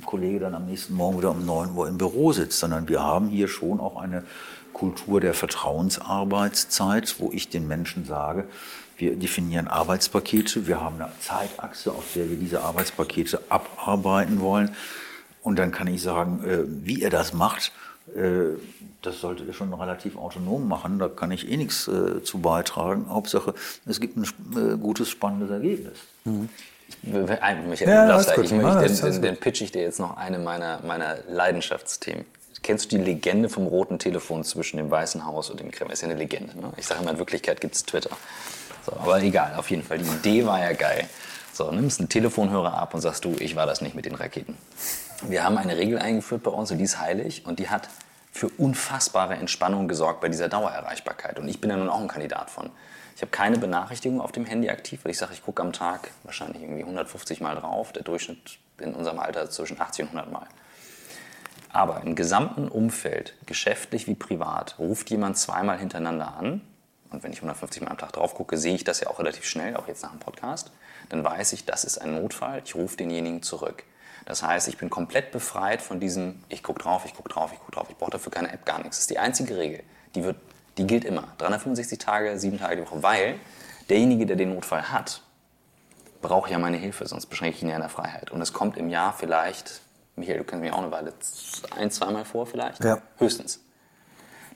[0.05, 3.29] Kollege dann am nächsten Morgen wieder um 9 Uhr im Büro sitzt, sondern wir haben
[3.29, 4.25] hier schon auch eine
[4.73, 8.44] Kultur der Vertrauensarbeitszeit, wo ich den Menschen sage,
[8.97, 14.75] wir definieren Arbeitspakete, wir haben eine Zeitachse, auf der wir diese Arbeitspakete abarbeiten wollen.
[15.42, 16.42] Und dann kann ich sagen,
[16.85, 17.73] wie er das macht,
[19.03, 20.99] das solltet ihr schon relativ autonom machen.
[20.99, 23.07] Da kann ich eh nichts äh, zu beitragen.
[23.09, 23.55] Hauptsache,
[23.87, 25.99] es gibt ein äh, gutes, spannendes Ergebnis.
[26.25, 26.49] Mhm.
[27.03, 27.38] Michael,
[27.88, 30.81] ja, ja, ich möchte, ah, den, den, den pitch ich dir jetzt noch eine meiner,
[30.83, 32.25] meiner Leidenschaftsthemen.
[32.62, 35.92] Kennst du die Legende vom roten Telefon zwischen dem Weißen Haus und dem Kreml?
[35.92, 36.59] Ist ja eine Legende.
[36.59, 36.73] Ne?
[36.77, 38.16] Ich sage immer, in Wirklichkeit gibt es Twitter.
[38.85, 39.99] So, aber egal, auf jeden Fall.
[39.99, 41.09] Die Idee war ja geil.
[41.53, 44.57] So, nimmst einen Telefonhörer ab und sagst du, ich war das nicht mit den Raketen.
[45.22, 47.88] Wir haben eine Regel eingeführt bei uns und die ist heilig und die hat
[48.31, 51.40] für unfassbare Entspannung gesorgt bei dieser Dauererreichbarkeit.
[51.40, 52.70] Und ich bin ja nun auch ein Kandidat von.
[53.16, 56.12] Ich habe keine Benachrichtigung auf dem Handy aktiv, weil ich sage, ich gucke am Tag
[56.22, 57.92] wahrscheinlich irgendwie 150 Mal drauf.
[57.92, 60.46] Der Durchschnitt in unserem Alter zwischen 80 und 100 Mal.
[61.72, 66.61] Aber im gesamten Umfeld, geschäftlich wie privat, ruft jemand zweimal hintereinander an.
[67.11, 69.46] Und wenn ich 150 Mal am Tag drauf gucke, sehe ich das ja auch relativ
[69.46, 70.70] schnell, auch jetzt nach dem Podcast.
[71.09, 72.62] Dann weiß ich, das ist ein Notfall.
[72.64, 73.83] Ich rufe denjenigen zurück.
[74.28, 77.58] Das heißt, ich bin komplett befreit von diesem, ich gucke drauf, ich gucke drauf, ich
[77.60, 77.86] gucke drauf.
[77.88, 78.98] Ich brauche dafür keine App, gar nichts.
[78.98, 79.82] Das ist die einzige Regel.
[80.14, 80.36] Die, wird,
[80.76, 81.28] die gilt immer.
[81.38, 83.02] 365 Tage, sieben Tage die Woche.
[83.02, 83.36] Weil
[83.88, 85.22] derjenige, der den Notfall hat,
[86.20, 88.30] braucht ja meine Hilfe, sonst beschränke ich ihn ja in der Freiheit.
[88.30, 89.80] Und es kommt im Jahr vielleicht,
[90.14, 91.14] Michael, du kennst mich auch eine Weile,
[91.78, 93.00] ein, zweimal vor vielleicht, ja.
[93.16, 93.62] höchstens.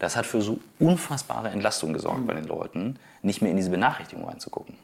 [0.00, 4.28] Das hat für so unfassbare Entlastung gesorgt bei den Leuten, nicht mehr in diese Benachrichtigung
[4.28, 4.76] reinzugucken.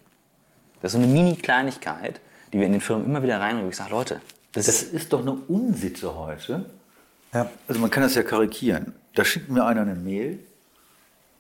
[0.81, 2.23] Das ist so eine Mini-Kleinigkeit,
[2.55, 4.23] die wir in den Firmen immer wieder reinbringen, wo ich sage, Leute,
[4.53, 6.67] das, das ist doch eine Unsitte heute.
[7.33, 7.51] Ja.
[7.67, 8.95] Also man kann das ja karikieren.
[9.15, 10.39] Da schickt mir einer eine Mail,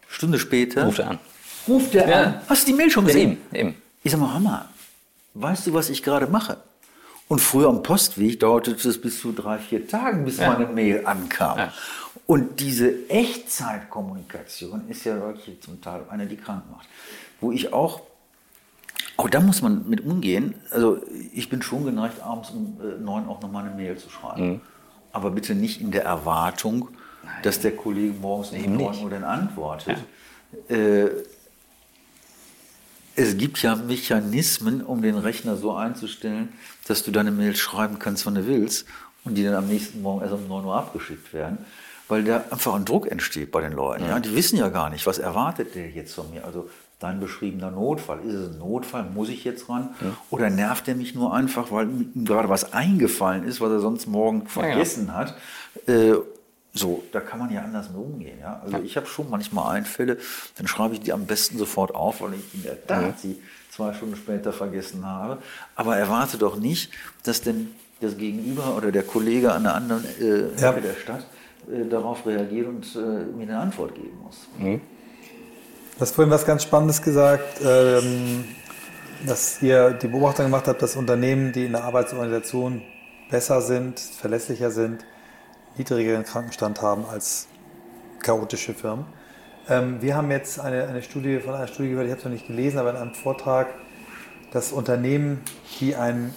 [0.08, 0.86] Stunde später.
[0.86, 1.18] Ruft er an.
[1.66, 2.22] Ruft er ja.
[2.22, 2.40] an.
[2.48, 3.38] Hast du die Mail schon gesehen?
[3.52, 3.82] Ja, eben, eben.
[4.02, 4.68] Ich sag mal, Hammer,
[5.34, 6.58] weißt du, was ich gerade mache?
[7.28, 10.50] Und früher am Postweg dauerte es bis zu drei, vier Tagen, bis ja.
[10.50, 11.58] meine Mail ankam.
[11.58, 11.72] Ja.
[12.26, 16.88] Und diese Echtzeitkommunikation ist ja wirklich zum Teil eine, die krank macht.
[17.40, 18.00] Wo ich auch
[19.18, 20.54] auch da muss man mit umgehen.
[20.70, 21.02] Also
[21.34, 24.46] ich bin schon geneigt, abends um äh, neun auch nochmal eine Mail zu schreiben.
[24.46, 24.60] Mhm.
[25.12, 26.88] Aber bitte nicht in der Erwartung,
[27.24, 27.34] Nein.
[27.42, 29.98] dass der Kollege morgens um neun Uhr dann antwortet.
[30.68, 30.76] Ja.
[30.76, 31.10] Äh,
[33.16, 36.50] es gibt ja Mechanismen, um den Rechner so einzustellen,
[36.86, 38.86] dass du deine Mail schreiben kannst, wann du willst
[39.24, 41.58] und die dann am nächsten Morgen erst um 9 Uhr abgeschickt werden,
[42.06, 44.04] weil da einfach ein Druck entsteht bei den Leuten.
[44.04, 44.10] Ja.
[44.10, 44.20] ja.
[44.20, 46.44] Die wissen ja gar nicht, was erwartet der jetzt von mir.
[46.44, 48.20] Also dein beschriebener Notfall.
[48.20, 49.04] Ist es ein Notfall?
[49.04, 49.90] Muss ich jetzt ran?
[50.00, 50.16] Ja.
[50.30, 54.06] Oder nervt er mich nur einfach, weil ihm gerade was eingefallen ist, was er sonst
[54.06, 55.18] morgen vergessen ja, ja.
[55.18, 55.36] hat?
[55.86, 56.14] Äh,
[56.74, 58.38] so, da kann man ja anders mit umgehen.
[58.40, 58.60] Ja?
[58.64, 60.18] Also ich habe schon manchmal Einfälle,
[60.56, 63.92] dann schreibe ich die am besten sofort auf, weil ich in der Tat sie zwei
[63.94, 65.38] Stunden später vergessen habe.
[65.76, 66.92] Aber erwarte doch nicht,
[67.24, 71.26] dass denn das Gegenüber oder der Kollege an der anderen äh, Ecke der Stadt
[71.72, 74.48] äh, darauf reagiert und äh, mir eine Antwort geben muss.
[74.58, 74.80] Mhm.
[75.98, 78.44] Du hast vorhin was ganz Spannendes gesagt, ähm,
[79.26, 82.82] dass ihr die Beobachtung gemacht habt, dass Unternehmen, die in der Arbeitsorganisation
[83.28, 85.04] besser sind, verlässlicher sind,
[85.76, 87.48] niedrigeren Krankenstand haben als
[88.20, 89.06] chaotische Firmen.
[89.68, 92.32] Ähm, wir haben jetzt eine, eine Studie von einer Studie gehört, ich habe es noch
[92.32, 93.66] nicht gelesen, aber in einem Vortrag,
[94.52, 95.40] dass Unternehmen,
[95.80, 96.32] die einen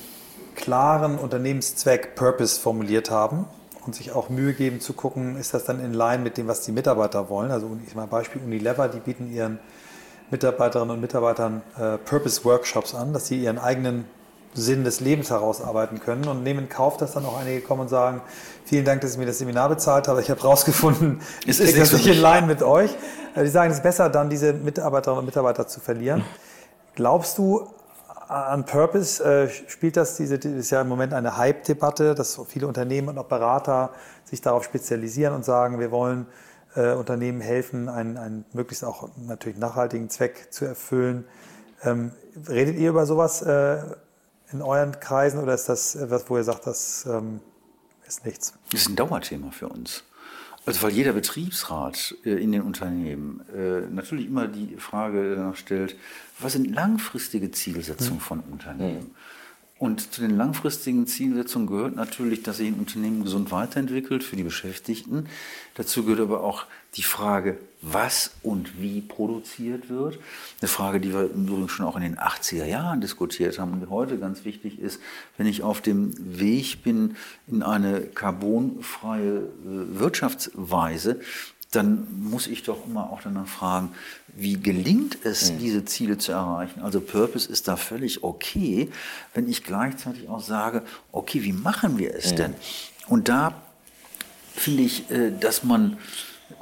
[0.56, 3.46] klaren Unternehmenszweck, Purpose formuliert haben,
[3.86, 6.62] und sich auch Mühe geben zu gucken, ist das dann in line mit dem, was
[6.62, 7.52] die Mitarbeiter wollen.
[7.52, 9.60] Also ich mal Beispiel Unilever, die bieten ihren
[10.30, 14.06] Mitarbeiterinnen und Mitarbeitern äh, Purpose-Workshops an, dass sie ihren eigenen
[14.54, 17.88] Sinn des Lebens herausarbeiten können und nehmen in Kauf, dass dann auch einige kommen und
[17.90, 18.22] sagen,
[18.66, 21.94] vielen Dank, dass ich mir das Seminar bezahlt habe, ich habe herausgefunden, es ist das
[21.94, 22.92] nicht in line mit euch.
[23.36, 26.24] Äh, die sagen, es ist besser, dann diese Mitarbeiterinnen und Mitarbeiter zu verlieren.
[26.96, 27.68] Glaubst du,
[28.32, 32.68] an Purpose äh, spielt das, diese, das ist ja im Moment eine Hype-Debatte, dass viele
[32.68, 36.28] Unternehmen und auch Berater sich darauf spezialisieren und sagen, wir wollen
[36.76, 41.26] äh, Unternehmen helfen, einen, einen möglichst auch natürlich nachhaltigen Zweck zu erfüllen.
[41.84, 42.12] Ähm,
[42.48, 43.80] redet ihr über sowas äh,
[44.54, 47.42] in euren Kreisen oder ist das etwas, wo ihr sagt, das ähm,
[48.08, 48.54] ist nichts?
[48.72, 50.04] Das ist ein Dauerthema für uns.
[50.66, 55.96] Also weil jeder Betriebsrat äh, in den Unternehmen äh, natürlich immer die Frage danach stellt,
[56.40, 58.20] was sind langfristige Zielsetzungen hm.
[58.20, 59.16] von Unternehmen?
[59.82, 64.44] Und zu den langfristigen Zielsetzungen gehört natürlich, dass sich ein Unternehmen gesund weiterentwickelt für die
[64.44, 65.26] Beschäftigten.
[65.74, 70.20] Dazu gehört aber auch die Frage, was und wie produziert wird.
[70.62, 74.20] Eine Frage, die wir übrigens schon auch in den 80er Jahren diskutiert haben und heute
[74.20, 75.02] ganz wichtig ist,
[75.40, 77.16] wenn ich auf dem Weg bin
[77.48, 81.20] in eine carbonfreie äh, Wirtschaftsweise,
[81.72, 83.94] dann muss ich doch immer auch danach fragen,
[84.36, 85.60] wie gelingt es, mhm.
[85.60, 86.82] diese Ziele zu erreichen?
[86.82, 88.90] Also Purpose ist da völlig okay,
[89.34, 92.36] wenn ich gleichzeitig auch sage, okay, wie machen wir es mhm.
[92.38, 92.56] denn?
[93.08, 93.62] Und da
[94.54, 95.98] finde ich, äh, dass man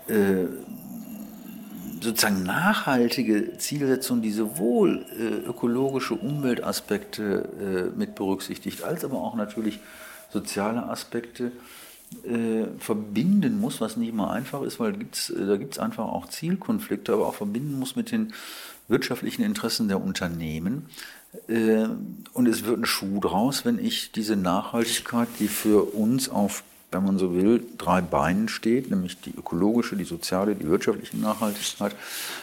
[0.08, 0.46] äh,
[2.02, 9.80] sozusagen nachhaltige Zielsetzungen, die sowohl äh, ökologische Umweltaspekte mit berücksichtigt, als aber auch natürlich
[10.32, 11.52] soziale Aspekte,
[12.24, 16.06] äh, verbinden muss, was nicht immer einfach ist, weil gibt's, äh, da gibt es einfach
[16.06, 18.34] auch Zielkonflikte, aber auch verbinden muss mit den
[18.88, 20.88] wirtschaftlichen Interessen der Unternehmen.
[21.48, 21.88] Äh,
[22.34, 27.06] und es wird ein Schuh draus, wenn ich diese Nachhaltigkeit, die für uns auf, wenn
[27.06, 31.96] man so will, drei Beinen steht, nämlich die ökologische, die soziale, die wirtschaftliche Nachhaltigkeit,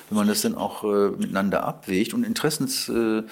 [0.09, 3.25] wenn man das dann auch äh, miteinander abwägt und Interessens äh,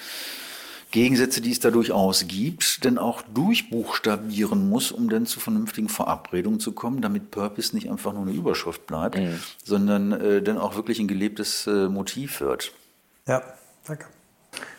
[0.95, 6.61] Gegensätze, die es da durchaus gibt, denn auch durchbuchstabieren muss, um dann zu vernünftigen Verabredungen
[6.61, 9.41] zu kommen, damit Purpose nicht einfach nur eine Überschrift bleibt, mhm.
[9.61, 12.71] sondern äh, dann auch wirklich ein gelebtes äh, Motiv wird.
[13.27, 13.43] Ja,
[13.85, 14.05] danke.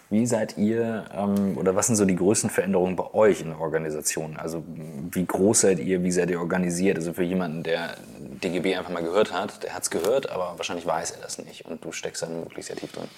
[0.09, 3.61] Wie seid ihr ähm, oder was sind so die größten Veränderungen bei euch in der
[3.61, 4.39] Organisation?
[4.39, 4.65] Also
[5.11, 6.97] wie groß seid ihr, wie seid ihr organisiert?
[6.97, 7.95] Also für jemanden, der
[8.43, 11.67] DGB einfach mal gehört hat, der hat es gehört, aber wahrscheinlich weiß er das nicht
[11.67, 13.09] und du steckst dann wirklich sehr tief drin.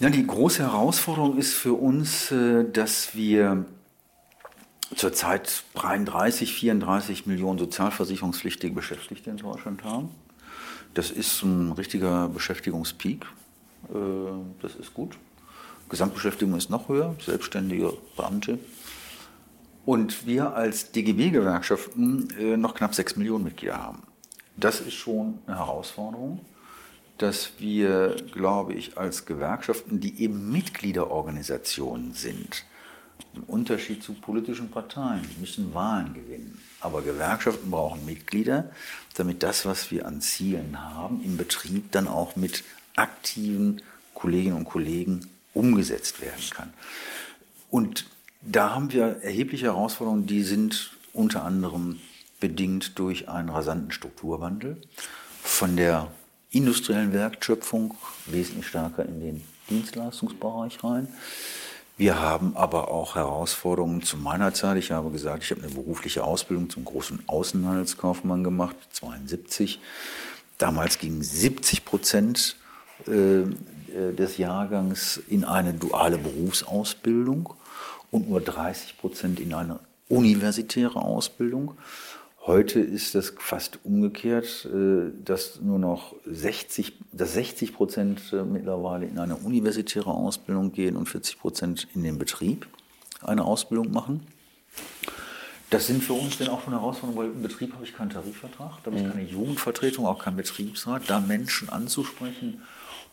[0.00, 3.66] Ja, die große Herausforderung ist für uns, äh, dass wir
[4.96, 10.08] zurzeit 33, 34 Millionen sozialversicherungspflichtige Beschäftigte in Deutschland haben.
[10.94, 13.26] Das ist ein richtiger Beschäftigungspeak.
[13.90, 13.96] Äh,
[14.62, 15.18] das ist gut.
[15.90, 18.58] Gesamtbeschäftigung ist noch höher, selbstständige Beamte.
[19.84, 24.02] Und wir als DGB-Gewerkschaften äh, noch knapp 6 Millionen Mitglieder haben.
[24.56, 26.40] Das ist schon eine Herausforderung
[27.20, 32.64] dass wir, glaube ich, als Gewerkschaften, die eben Mitgliederorganisationen sind,
[33.34, 36.58] im Unterschied zu politischen Parteien, die müssen Wahlen gewinnen.
[36.80, 38.70] Aber Gewerkschaften brauchen Mitglieder,
[39.14, 42.64] damit das, was wir an Zielen haben, im Betrieb dann auch mit
[42.96, 43.82] aktiven
[44.14, 46.72] Kolleginnen und Kollegen umgesetzt werden kann.
[47.70, 48.06] Und
[48.40, 52.00] da haben wir erhebliche Herausforderungen, die sind unter anderem
[52.40, 54.80] bedingt durch einen rasanten Strukturwandel
[55.42, 56.10] von der
[56.50, 57.94] industriellen Wertschöpfung
[58.26, 61.08] wesentlich stärker in den Dienstleistungsbereich rein.
[61.96, 64.78] Wir haben aber auch Herausforderungen zu meiner Zeit.
[64.78, 69.80] Ich habe gesagt, ich habe eine berufliche Ausbildung zum großen Außenhandelskaufmann gemacht, 72.
[70.56, 72.56] Damals gingen 70 Prozent
[73.06, 73.42] äh,
[74.12, 77.52] des Jahrgangs in eine duale Berufsausbildung
[78.10, 81.76] und nur 30 Prozent in eine universitäre Ausbildung.
[82.46, 89.06] Heute ist das fast umgekehrt, äh, dass nur noch 60, dass 60 Prozent äh, mittlerweile
[89.06, 92.66] in eine universitäre Ausbildung gehen und 40 Prozent in den Betrieb
[93.20, 94.26] eine Ausbildung machen.
[95.68, 98.82] Das sind für uns dann auch schon Herausforderungen, weil im Betrieb habe ich keinen Tarifvertrag,
[98.82, 99.10] da habe ich mhm.
[99.10, 102.62] keine Jugendvertretung, auch keinen Betriebsrat, da Menschen anzusprechen,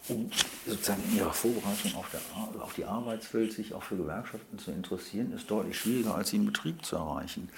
[0.08, 0.32] um
[0.66, 2.22] sozusagen in ihrer Vorbereitung auf, der,
[2.64, 6.46] auf die Arbeitswelt sich auch für Gewerkschaften zu interessieren, ist deutlich schwieriger, als sie im
[6.46, 7.50] Betrieb zu erreichen.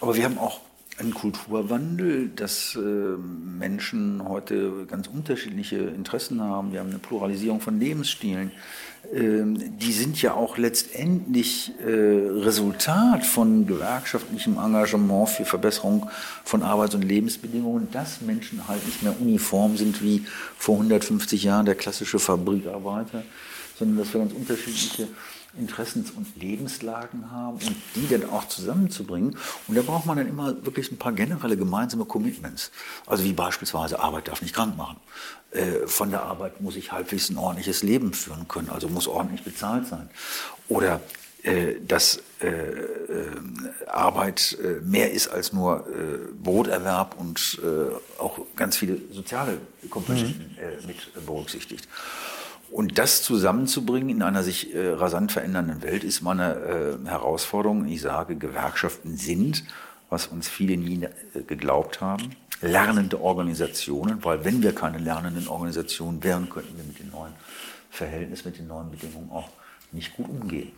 [0.00, 0.60] Aber wir haben auch
[0.98, 6.72] ein Kulturwandel, dass äh, Menschen heute ganz unterschiedliche Interessen haben.
[6.72, 8.50] Wir haben eine Pluralisierung von Lebensstilen.
[9.14, 16.10] Ähm, die sind ja auch letztendlich äh, Resultat von gewerkschaftlichem Engagement für Verbesserung
[16.44, 20.24] von Arbeits- und Lebensbedingungen, dass Menschen halt nicht mehr uniform sind wie
[20.56, 23.22] vor 150 Jahren der klassische Fabrikarbeiter,
[23.78, 25.06] sondern dass wir ganz unterschiedliche
[25.56, 29.36] Interessens- und Lebenslagen haben und die dann auch zusammenzubringen.
[29.66, 32.70] Und da braucht man dann immer wirklich ein paar generelle gemeinsame Commitments.
[33.06, 34.96] Also wie beispielsweise Arbeit darf nicht krank machen.
[35.50, 39.42] Äh, von der Arbeit muss ich halbwegs ein ordentliches Leben führen können, also muss ordentlich
[39.42, 40.10] bezahlt sein.
[40.68, 41.00] Oder
[41.42, 42.50] äh, dass äh,
[43.86, 45.86] Arbeit mehr ist als nur
[46.42, 47.60] Broterwerb und
[48.18, 49.58] auch ganz viele soziale
[49.90, 50.86] Komponenten mhm.
[50.86, 51.88] mit berücksichtigt.
[52.70, 57.86] Und das zusammenzubringen in einer sich äh, rasant verändernden Welt ist mal eine äh, Herausforderung.
[57.86, 59.64] Ich sage, Gewerkschaften sind,
[60.10, 66.22] was uns viele nie äh, geglaubt haben, lernende Organisationen, weil wenn wir keine lernenden Organisationen
[66.22, 67.32] wären, könnten wir mit den neuen
[67.90, 69.48] Verhältnissen, mit den neuen Bedingungen auch
[69.92, 70.72] nicht gut umgehen.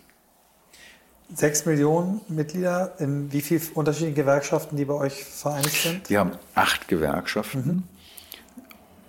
[1.34, 6.10] Sechs Millionen Mitglieder, in wie vielen unterschiedlichen Gewerkschaften, die bei euch vereinigt sind?
[6.10, 7.84] Wir haben acht Gewerkschaften.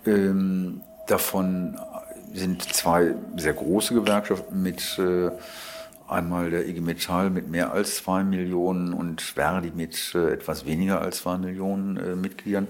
[0.04, 0.12] Mhm.
[0.12, 1.76] Ähm, davon
[2.34, 5.30] sind zwei sehr große Gewerkschaften mit äh,
[6.08, 11.00] einmal der IG Metall mit mehr als zwei Millionen und Verdi mit äh, etwas weniger
[11.00, 12.68] als zwei Millionen äh, Mitgliedern.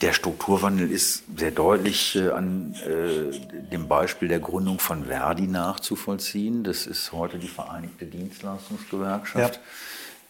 [0.00, 6.64] Der Strukturwandel ist sehr deutlich äh, an äh, dem Beispiel der Gründung von Verdi nachzuvollziehen.
[6.64, 9.56] Das ist heute die Vereinigte Dienstleistungsgewerkschaft.
[9.56, 9.60] Ja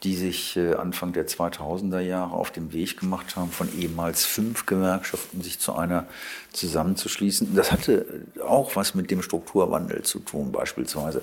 [0.05, 4.67] die sich äh, Anfang der 2000er Jahre auf den Weg gemacht haben, von ehemals fünf
[4.67, 6.07] Gewerkschaften sich zu einer
[6.53, 7.55] zusammenzuschließen.
[7.55, 8.05] Das hatte
[8.47, 11.23] auch was mit dem Strukturwandel zu tun, beispielsweise.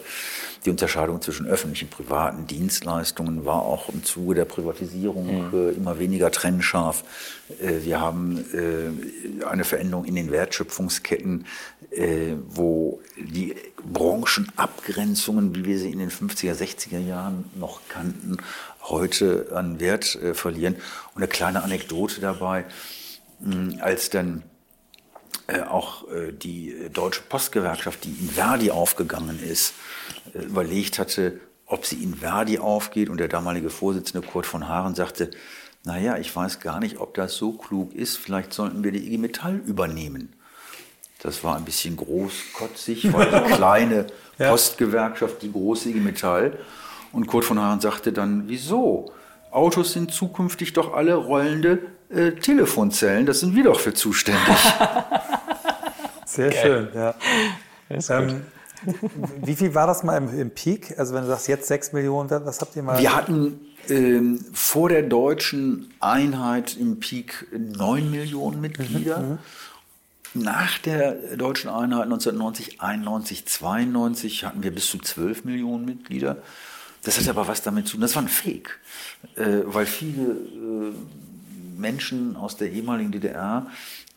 [0.65, 5.51] Die Unterscheidung zwischen öffentlichen und privaten Dienstleistungen war auch im Zuge der Privatisierung mhm.
[5.53, 7.03] Äh, immer weniger trennscharf.
[7.61, 8.43] Äh, wir haben
[9.47, 11.45] eine Veränderung in den Wertschöpfungsketten,
[12.47, 18.37] wo die Branchenabgrenzungen, wie wir sie in den 50er, 60er Jahren noch kannten,
[18.83, 20.75] heute an Wert äh, verlieren.
[21.15, 22.65] Und eine kleine Anekdote dabei,
[23.39, 24.43] mh, als dann
[25.47, 29.73] äh, auch äh, die Deutsche Postgewerkschaft, die in Verdi aufgegangen ist,
[30.33, 33.09] äh, überlegt hatte, ob sie in Verdi aufgeht.
[33.09, 35.31] Und der damalige Vorsitzende Kurt von Haaren sagte,
[35.83, 38.17] naja, ich weiß gar nicht, ob das so klug ist.
[38.17, 40.33] Vielleicht sollten wir die IG Metall übernehmen.
[41.23, 44.07] Das war ein bisschen großkotzig, weil die kleine
[44.37, 46.57] Postgewerkschaft, die große IG Metall.
[47.11, 49.11] Und Kurt von Haaren sagte dann, wieso?
[49.51, 54.41] Autos sind zukünftig doch alle rollende äh, Telefonzellen, das sind wir doch für zuständig.
[56.25, 56.61] Sehr Geil.
[56.61, 57.15] schön, ja.
[58.09, 58.41] Ähm,
[59.41, 60.97] wie viel war das mal im, im, Peak?
[60.97, 62.99] Also wenn du sagst, jetzt 6 Millionen, was habt ihr mal?
[62.99, 63.59] Wir hatten
[63.89, 69.19] ähm, vor der deutschen Einheit im Peak 9 Millionen Mitglieder.
[69.19, 69.39] Mhm, mhm.
[70.33, 76.37] Nach der deutschen Einheit 1990, 91, 92 hatten wir bis zu 12 Millionen Mitglieder.
[77.03, 78.79] Das hat aber was damit zu tun, das war ein Fake,
[79.35, 80.93] äh, weil viele äh,
[81.77, 83.67] Menschen aus der ehemaligen DDR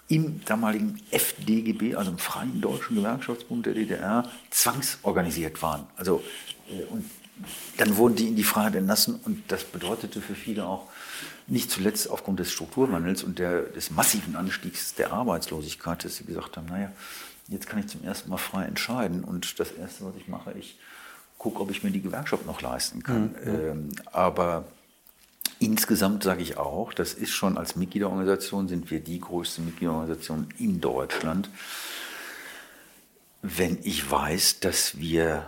[0.09, 5.87] im damaligen FDGB, also im Freien Deutschen Gewerkschaftsbund der DDR, zwangsorganisiert waren.
[5.97, 6.23] Also,
[6.71, 7.11] äh, und
[7.79, 10.89] dann wurden die in die Freiheit entlassen und das bedeutete für viele auch,
[11.47, 16.57] nicht zuletzt aufgrund des Strukturwandels und der, des massiven Anstiegs der Arbeitslosigkeit, dass sie gesagt
[16.57, 16.91] haben, naja,
[17.49, 20.79] jetzt kann ich zum ersten Mal frei entscheiden und das Erste, was ich mache, ich
[21.39, 23.35] gucke, ob ich mir die Gewerkschaft noch leisten kann.
[23.45, 23.49] Mhm.
[23.49, 24.65] Ähm, aber
[25.59, 30.81] insgesamt sage ich auch, das ist schon als Mitgliederorganisation, sind wir die größte Mitgliederorganisation in
[30.81, 31.51] Deutschland.
[33.43, 35.47] Wenn ich weiß, dass wir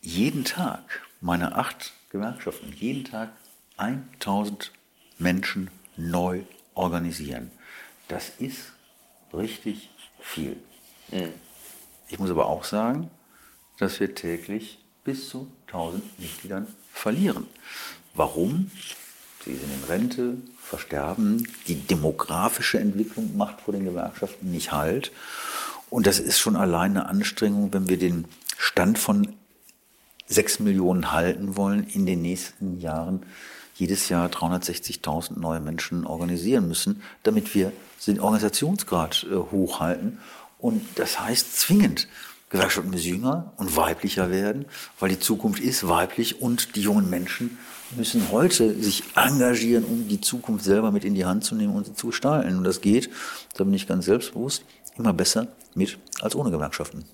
[0.00, 3.30] jeden Tag, meine acht Gewerkschaften, jeden Tag
[3.76, 4.70] 1000
[5.18, 6.42] Menschen neu
[6.74, 7.50] organisieren.
[8.08, 8.72] Das ist
[9.32, 9.90] richtig
[10.20, 10.56] viel.
[11.10, 11.32] Mhm.
[12.08, 13.10] Ich muss aber auch sagen,
[13.78, 17.46] dass wir täglich bis zu 1000 Mitgliedern verlieren.
[18.14, 18.70] Warum?
[19.44, 21.46] Sie sind in Rente, versterben.
[21.68, 25.12] Die demografische Entwicklung macht vor den Gewerkschaften nicht Halt.
[25.90, 28.26] Und das ist schon allein eine Anstrengung, wenn wir den
[28.58, 29.34] Stand von
[30.26, 33.24] 6 Millionen halten wollen, in den nächsten Jahren
[33.76, 37.72] jedes Jahr 360.000 neue Menschen organisieren müssen, damit wir
[38.06, 40.18] den Organisationsgrad äh, hochhalten.
[40.58, 42.08] Und das heißt zwingend,
[42.48, 44.66] Gewerkschaften müssen jünger und weiblicher werden,
[45.00, 47.58] weil die Zukunft ist weiblich und die jungen Menschen
[47.96, 51.86] müssen heute sich engagieren, um die Zukunft selber mit in die Hand zu nehmen und
[51.86, 52.56] sie zu gestalten.
[52.56, 53.10] Und das geht,
[53.54, 54.64] da bin ich ganz selbstbewusst,
[54.96, 57.04] immer besser mit als ohne Gewerkschaften.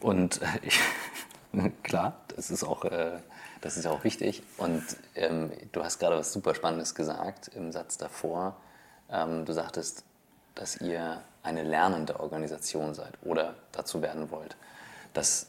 [0.00, 0.78] Und äh, ich,
[1.82, 3.18] klar, das ist auch, äh,
[3.60, 4.42] das ist auch wichtig.
[4.56, 4.82] Und
[5.14, 8.56] ähm, du hast gerade was super Spannendes gesagt im Satz davor.
[9.10, 10.04] Ähm, du sagtest,
[10.54, 14.56] dass ihr eine lernende Organisation seid oder dazu werden wollt.
[15.14, 15.46] Das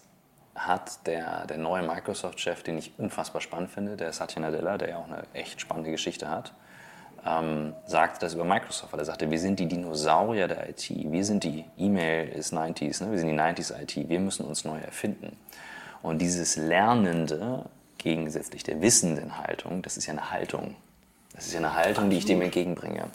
[0.56, 4.98] hat der, der neue Microsoft-Chef, den ich unfassbar spannend finde, der Satya Nadella, der ja
[4.98, 6.54] auch eine echt spannende Geschichte hat,
[7.26, 11.24] ähm, sagte das über Microsoft, weil er sagte, wir sind die Dinosaurier der IT, wir
[11.24, 13.12] sind die E-Mail ist 90s, ne?
[13.12, 15.38] wir sind die 90s IT, wir müssen uns neu erfinden.
[16.02, 17.66] Und dieses Lernende,
[18.04, 20.76] gegensätzlich der wissenden Haltung, das ist ja eine Haltung.
[21.34, 23.06] Das ist ja eine Haltung, die ich dem entgegenbringe.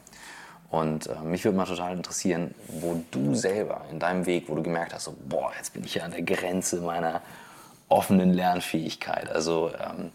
[0.70, 4.62] Und äh, mich würde mal total interessieren, wo du selber in deinem Weg, wo du
[4.62, 7.22] gemerkt hast, so, boah, jetzt bin ich ja an der Grenze meiner
[7.88, 9.30] offenen Lernfähigkeit.
[9.30, 10.10] Also, ähm,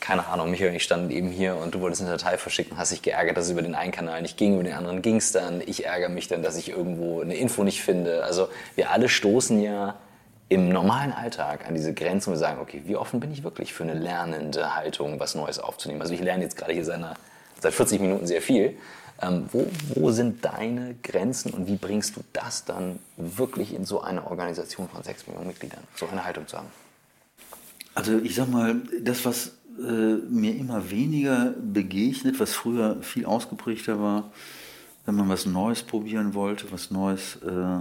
[0.00, 3.02] keine Ahnung, Michael ich standen eben hier und du wolltest eine Datei verschicken, hast dich
[3.02, 5.62] geärgert, dass es über den einen Kanal nicht ging, über den anderen ging es dann.
[5.64, 8.22] Ich ärgere mich dann, dass ich irgendwo eine Info nicht finde.
[8.24, 9.96] Also wir alle stoßen ja
[10.48, 13.82] im normalen Alltag an diese Grenze und sagen, okay, wie offen bin ich wirklich für
[13.82, 16.02] eine lernende Haltung, was Neues aufzunehmen?
[16.02, 17.00] Also ich lerne jetzt gerade hier seit,
[17.60, 18.76] seit 40 Minuten sehr viel.
[19.22, 24.00] Ähm, wo, wo sind deine Grenzen und wie bringst du das dann wirklich in so
[24.00, 26.66] eine Organisation von sechs Millionen Mitgliedern, so eine Haltung zu haben?
[27.94, 29.82] Also ich sag mal, das, was äh,
[30.28, 34.32] mir immer weniger begegnet, was früher viel ausgeprägter war,
[35.06, 37.78] wenn man was Neues probieren wollte, was Neues äh,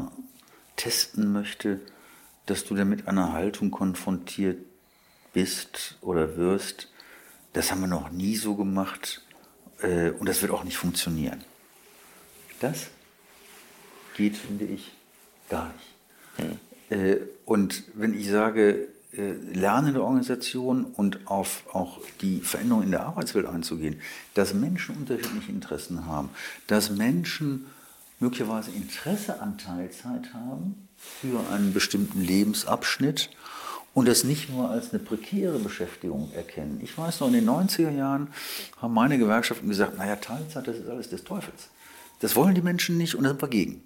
[0.75, 1.79] testen möchte,
[2.45, 4.59] dass du damit einer Haltung konfrontiert
[5.33, 6.89] bist oder wirst,
[7.53, 9.21] das haben wir noch nie so gemacht
[9.81, 11.43] äh, und das wird auch nicht funktionieren.
[12.59, 12.87] Das
[14.15, 14.91] geht, finde ich,
[15.49, 16.59] gar nicht.
[16.89, 16.97] Hm.
[16.97, 23.05] Äh, und wenn ich sage, äh, lernende Organisation und auf auch die Veränderung in der
[23.05, 24.01] Arbeitswelt einzugehen,
[24.33, 26.29] dass Menschen unterschiedliche Interessen haben,
[26.65, 27.67] dass Menschen
[28.19, 30.87] möglicherweise Interesse an Teilzeit haben
[31.21, 33.29] für einen bestimmten Lebensabschnitt
[33.93, 36.79] und das nicht nur als eine prekäre Beschäftigung erkennen.
[36.81, 38.29] Ich weiß noch, in den 90er Jahren
[38.81, 41.69] haben meine Gewerkschaften gesagt, naja, Teilzeit, das ist alles des Teufels.
[42.19, 43.83] Das wollen die Menschen nicht und da sind wir gegen.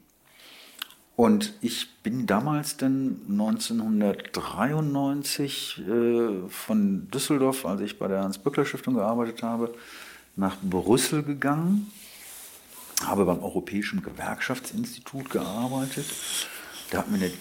[1.18, 9.42] Und ich bin damals dann 1993 äh, von Düsseldorf, als ich bei der Hans-Böckler-Stiftung gearbeitet
[9.42, 9.74] habe,
[10.36, 11.92] nach Brüssel gegangen,
[13.04, 16.06] habe beim Europäischen Gewerkschaftsinstitut gearbeitet.
[16.92, 17.34] Da hatten wir eine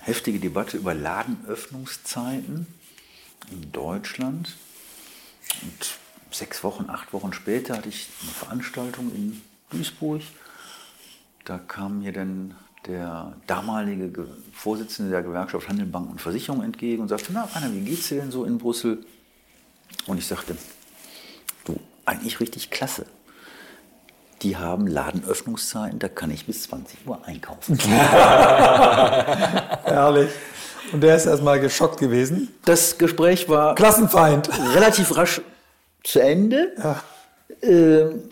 [0.00, 2.66] heftige Debatte über Ladenöffnungszeiten
[3.50, 4.56] in Deutschland.
[5.62, 5.98] Und
[6.30, 10.22] sechs Wochen, acht Wochen später hatte ich eine Veranstaltung in Duisburg.
[11.44, 12.54] Da kam mir dann
[12.86, 17.80] der damalige Vorsitzende der Gewerkschaft Handel, Bank und Versicherung entgegen und sagte, na Rainer, wie
[17.80, 19.04] geht's dir denn so in Brüssel?
[20.06, 20.56] Und ich sagte,
[21.64, 23.06] du, eigentlich richtig klasse.
[24.42, 27.76] Die haben Ladenöffnungszeiten, da kann ich bis 20 Uhr einkaufen.
[29.84, 30.30] Herrlich.
[30.92, 32.48] Und der ist erstmal geschockt gewesen.
[32.64, 34.48] Das Gespräch war Klassenfeind.
[34.74, 35.40] relativ rasch
[36.04, 36.72] zu Ende.
[36.78, 37.02] Ja.
[37.62, 38.22] Ähm,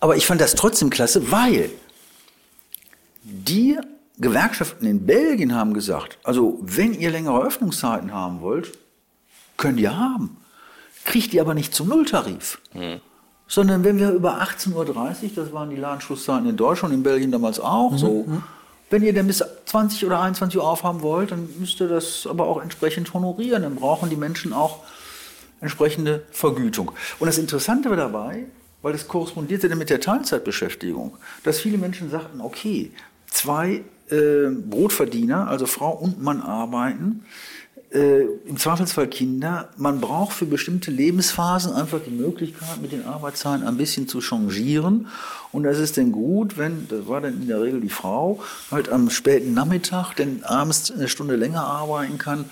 [0.00, 1.70] aber ich fand das trotzdem klasse, weil
[3.24, 3.78] die
[4.18, 8.78] Gewerkschaften in Belgien haben gesagt, also wenn ihr längere Öffnungszeiten haben wollt,
[9.56, 10.36] könnt ihr haben.
[11.04, 12.60] Kriegt ihr aber nicht zum Nulltarif.
[12.72, 13.00] Mhm.
[13.48, 14.84] Sondern wenn wir über 18.30 Uhr,
[15.34, 17.98] das waren die Ladenschlusszeiten in Deutschland, in Belgien damals auch mhm.
[17.98, 18.42] so, mhm.
[18.90, 22.46] wenn ihr dann bis 20 oder 21 Uhr aufhaben wollt, dann müsst ihr das aber
[22.46, 23.62] auch entsprechend honorieren.
[23.62, 24.80] Dann brauchen die Menschen auch
[25.60, 26.92] entsprechende Vergütung.
[27.18, 28.44] Und das Interessante dabei,
[28.82, 32.92] weil das korrespondierte dann mit der Teilzeitbeschäftigung, dass viele Menschen sagten, okay,
[33.26, 37.24] zwei äh, Brotverdiener, also Frau und Mann arbeiten,
[37.92, 39.70] äh, im Zweifelsfall Kinder.
[39.76, 45.08] Man braucht für bestimmte Lebensphasen einfach die Möglichkeit, mit den Arbeitszeiten ein bisschen zu changieren.
[45.52, 48.90] Und das ist dann gut, wenn, das war dann in der Regel die Frau, halt
[48.90, 52.44] am späten Nachmittag, denn abends eine Stunde länger arbeiten kann,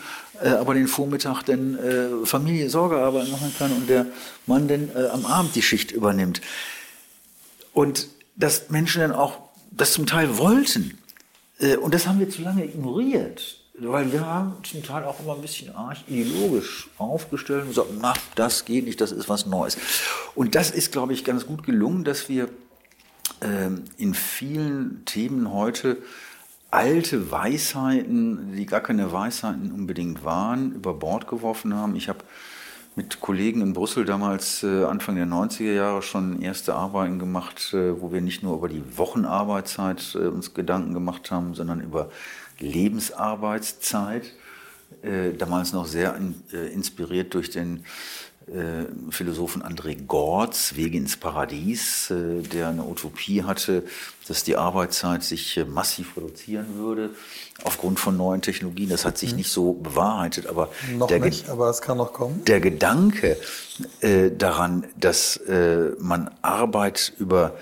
[0.43, 4.07] äh, aber den Vormittag dann äh, Familie Sorgearbeit machen kann und der
[4.47, 6.41] Mann dann äh, am Abend die Schicht übernimmt.
[7.73, 9.39] Und dass Menschen dann auch
[9.71, 10.99] das zum Teil wollten.
[11.59, 13.56] Äh, und das haben wir zu lange ignoriert.
[13.79, 18.15] Weil wir haben zum Teil auch immer ein bisschen arg ideologisch aufgestellt und gesagt, na,
[18.35, 19.77] das geht nicht, das ist was Neues.
[20.35, 22.49] Und das ist, glaube ich, ganz gut gelungen, dass wir
[23.43, 25.99] ähm, in vielen Themen heute
[26.71, 31.97] alte Weisheiten, die gar keine Weisheiten unbedingt waren, über Bord geworfen haben.
[31.97, 32.21] Ich habe
[32.97, 38.01] mit Kollegen in Brüssel damals äh, Anfang der 90er Jahre schon erste Arbeiten gemacht, äh,
[38.01, 42.09] wo wir nicht nur über die Wochenarbeitszeit äh, uns Gedanken gemacht haben, sondern über
[42.59, 44.33] Lebensarbeitszeit.
[45.39, 46.19] damals noch sehr
[46.73, 47.85] inspiriert durch den
[48.49, 53.83] äh, Philosophen André Gortz, Wege ins Paradies, äh, der eine Utopie hatte,
[54.29, 57.11] dass die Arbeitszeit sich äh, massiv reduzieren würde
[57.65, 58.89] aufgrund von neuen Technologien.
[58.89, 59.39] Das hat sich mhm.
[59.39, 62.45] nicht so bewahrheitet, aber noch der nicht, aber es kann noch kommen.
[62.45, 63.37] Der Gedanke
[64.01, 67.57] äh, daran, dass äh, man Arbeit über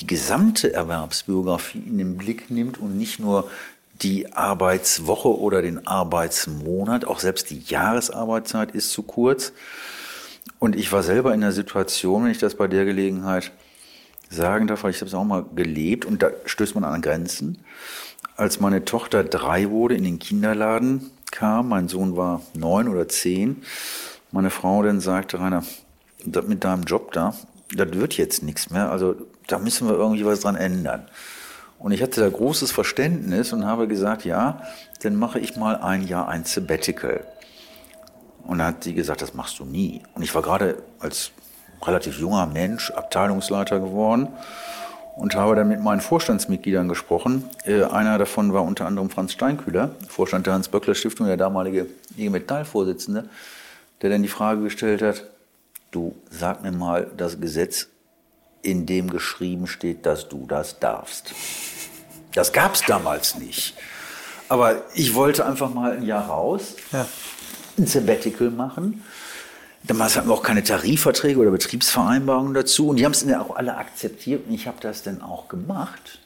[0.00, 3.50] die gesamte Erwerbsbiografie in den Blick nimmt und nicht nur
[4.02, 9.52] die Arbeitswoche oder den Arbeitsmonat, auch selbst die Jahresarbeitszeit ist zu kurz.
[10.58, 13.52] Und ich war selber in der Situation, wenn ich das bei der Gelegenheit
[14.30, 17.58] sagen darf, weil ich habe es auch mal gelebt und da stößt man an Grenzen.
[18.36, 23.62] Als meine Tochter drei wurde, in den Kinderladen kam, mein Sohn war neun oder zehn,
[24.30, 25.64] meine Frau dann sagte, Rainer,
[26.24, 27.34] mit deinem Job da,
[27.74, 29.14] das wird jetzt nichts mehr, also
[29.46, 31.06] da müssen wir irgendwie was dran ändern.
[31.78, 34.62] Und ich hatte da großes Verständnis und habe gesagt, ja,
[35.02, 37.24] dann mache ich mal ein Jahr ein Sabbatical.
[38.44, 40.02] Und dann hat sie gesagt, das machst du nie.
[40.14, 41.30] Und ich war gerade als
[41.82, 44.28] relativ junger Mensch Abteilungsleiter geworden
[45.16, 47.44] und habe dann mit meinen Vorstandsmitgliedern gesprochen.
[47.64, 53.28] Äh, einer davon war unter anderem Franz Steinkühler, Vorstand der Hans-Böckler-Stiftung, der damalige IG Metall-Vorsitzende,
[54.00, 55.24] der dann die Frage gestellt hat,
[55.90, 57.88] du sag mir mal das Gesetz,
[58.62, 61.32] in dem geschrieben steht, dass du das darfst.
[62.32, 63.74] Das gab es damals nicht.
[64.48, 66.76] Aber ich wollte einfach mal ein Jahr raus.
[66.92, 67.06] Ja
[67.78, 69.02] ein Sabbatical machen.
[69.84, 72.88] Damals hatten wir auch keine Tarifverträge oder Betriebsvereinbarungen dazu.
[72.88, 76.18] Und die haben es dann auch alle akzeptiert und ich habe das dann auch gemacht.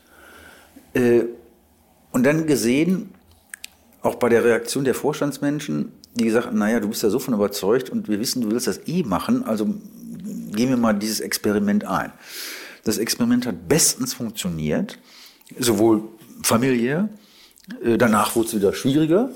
[0.94, 1.24] Äh,
[2.10, 3.14] und dann gesehen,
[4.02, 7.34] auch bei der Reaktion der Vorstandsmenschen, die gesagt haben, naja, du bist ja so von
[7.34, 9.74] überzeugt und wir wissen, du willst das eh machen, also
[10.52, 12.12] gehen wir mal dieses Experiment ein.
[12.84, 14.98] Das Experiment hat bestens funktioniert,
[15.58, 16.02] sowohl
[16.42, 17.08] familiär,
[17.82, 19.30] äh, danach wurde es wieder schwieriger,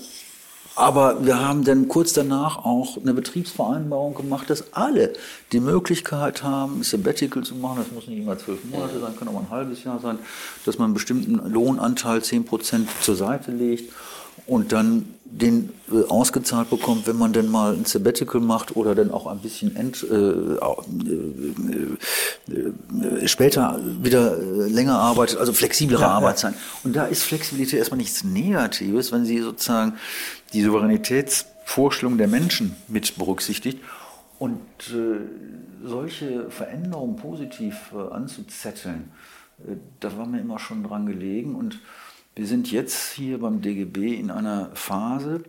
[0.79, 5.15] Aber wir haben dann kurz danach auch eine Betriebsvereinbarung gemacht, dass alle
[5.53, 7.79] die Möglichkeit haben, Sabbatical zu machen.
[7.79, 10.19] Das muss nicht immer zwölf Monate sein, kann auch ein halbes Jahr sein,
[10.67, 13.91] dass man einen bestimmten Lohnanteil, 10 Prozent zur Seite legt
[14.47, 19.11] und dann den äh, ausgezahlt bekommt, wenn man denn mal ein Sabbatical macht oder dann
[19.11, 20.77] auch ein bisschen ent, äh, äh,
[22.53, 26.55] äh, später wieder äh, länger arbeitet, also flexiblere ja, Arbeitszeit.
[26.55, 26.61] Ja.
[26.85, 29.95] Und da ist Flexibilität erstmal nichts Negatives, wenn Sie sozusagen
[30.53, 33.81] die Souveränitätsvorstellung der Menschen mit berücksichtigt.
[34.39, 34.61] Und
[34.91, 39.11] äh, solche Veränderungen positiv anzuzetteln,
[40.01, 41.81] da war mir immer schon dran gelegen und
[42.37, 45.43] wir sind jetzt hier beim DGB in einer Phase,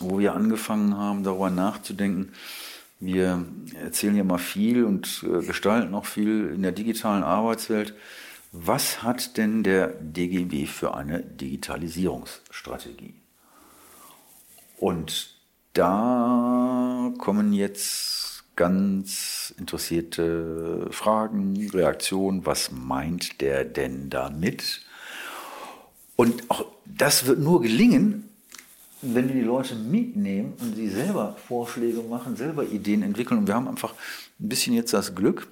[0.00, 2.32] wo wir angefangen haben, darüber nachzudenken.
[2.98, 3.44] Wir
[3.80, 7.94] erzählen ja mal viel und äh, gestalten auch viel in der digitalen Arbeitswelt.
[8.52, 13.14] Was hat denn der DGB für eine Digitalisierungsstrategie?
[14.78, 15.36] Und
[15.74, 22.46] da kommen jetzt ganz interessierte Fragen, Reaktionen.
[22.46, 24.87] Was meint der denn damit?
[26.20, 28.28] Und auch das wird nur gelingen,
[29.02, 33.38] wenn wir die Leute mitnehmen und sie selber Vorschläge machen, selber Ideen entwickeln.
[33.38, 33.94] Und wir haben einfach
[34.40, 35.46] ein bisschen jetzt das Glück,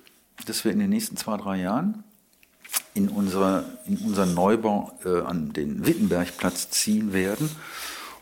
[0.44, 2.02] dass wir in den nächsten zwei, drei Jahren
[2.94, 7.48] in, unserer, in unseren Neubau äh, an den Wittenbergplatz ziehen werden.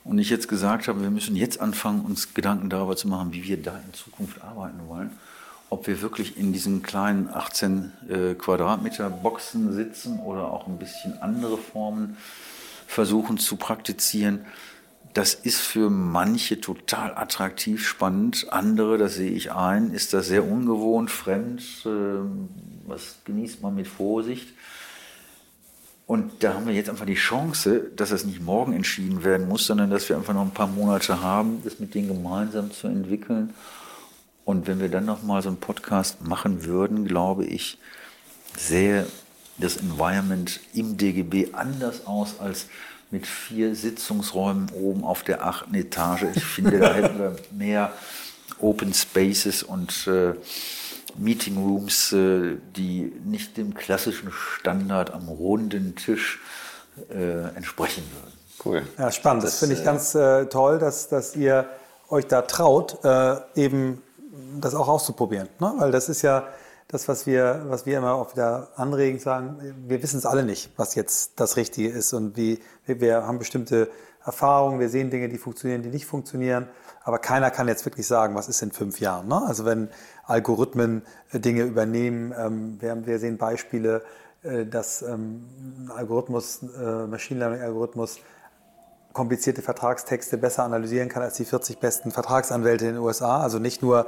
[0.05, 3.45] Und ich jetzt gesagt habe, wir müssen jetzt anfangen, uns Gedanken darüber zu machen, wie
[3.45, 5.13] wir da in Zukunft arbeiten wollen
[5.75, 11.21] ob wir wirklich in diesen kleinen 18 äh, Quadratmeter Boxen sitzen oder auch ein bisschen
[11.21, 12.17] andere Formen
[12.87, 14.47] versuchen zu praktizieren.
[15.15, 18.47] Das ist für manche total attraktiv, spannend.
[18.51, 21.61] Andere, das sehe ich ein, ist das sehr ungewohnt, fremd.
[21.85, 21.89] Äh,
[22.87, 24.51] was genießt man mit Vorsicht?
[26.07, 29.67] Und da haben wir jetzt einfach die Chance, dass das nicht morgen entschieden werden muss,
[29.67, 33.53] sondern dass wir einfach noch ein paar Monate haben, das mit denen gemeinsam zu entwickeln
[34.45, 37.79] und wenn wir dann nochmal so einen Podcast machen würden, glaube ich,
[38.57, 39.07] sähe
[39.59, 42.67] das Environment im DGB anders aus als
[43.11, 46.25] mit vier Sitzungsräumen oben auf der achten Etage.
[46.35, 47.93] Ich finde, da hätten wir mehr
[48.59, 50.35] Open Spaces und äh,
[51.17, 56.41] Meeting Rooms, äh, die nicht dem klassischen Standard am runden Tisch
[57.11, 58.35] äh, entsprechen würden.
[58.65, 58.83] Cool.
[58.99, 59.45] Ja, spannend.
[59.45, 61.69] Das, das finde ich äh, ganz äh, toll, dass, dass ihr
[62.09, 64.03] euch da traut, äh, eben
[64.61, 65.49] das auch auszuprobieren.
[65.61, 65.73] Ne?
[65.79, 66.45] Weil das ist ja
[66.89, 70.71] das, was wir, was wir immer auch wieder anregen, sagen, wir wissen es alle nicht,
[70.77, 72.13] was jetzt das Richtige ist.
[72.13, 73.91] Und wie, wir haben bestimmte
[74.25, 76.69] Erfahrungen, wir sehen Dinge, die funktionieren, die nicht funktionieren.
[77.03, 79.29] Aber keiner kann jetzt wirklich sagen, was ist in fünf Jahren.
[79.29, 79.43] Ne?
[79.47, 79.89] Also wenn
[80.25, 81.03] Algorithmen
[81.33, 84.03] äh, Dinge übernehmen, ähm, wir, wir sehen Beispiele,
[84.43, 85.45] äh, dass ähm,
[85.87, 88.19] ein Algorithmus, äh, Machine Learning Algorithmus
[89.15, 93.41] komplizierte Vertragstexte besser analysieren kann als die 40 besten Vertragsanwälte in den USA.
[93.41, 94.07] Also nicht nur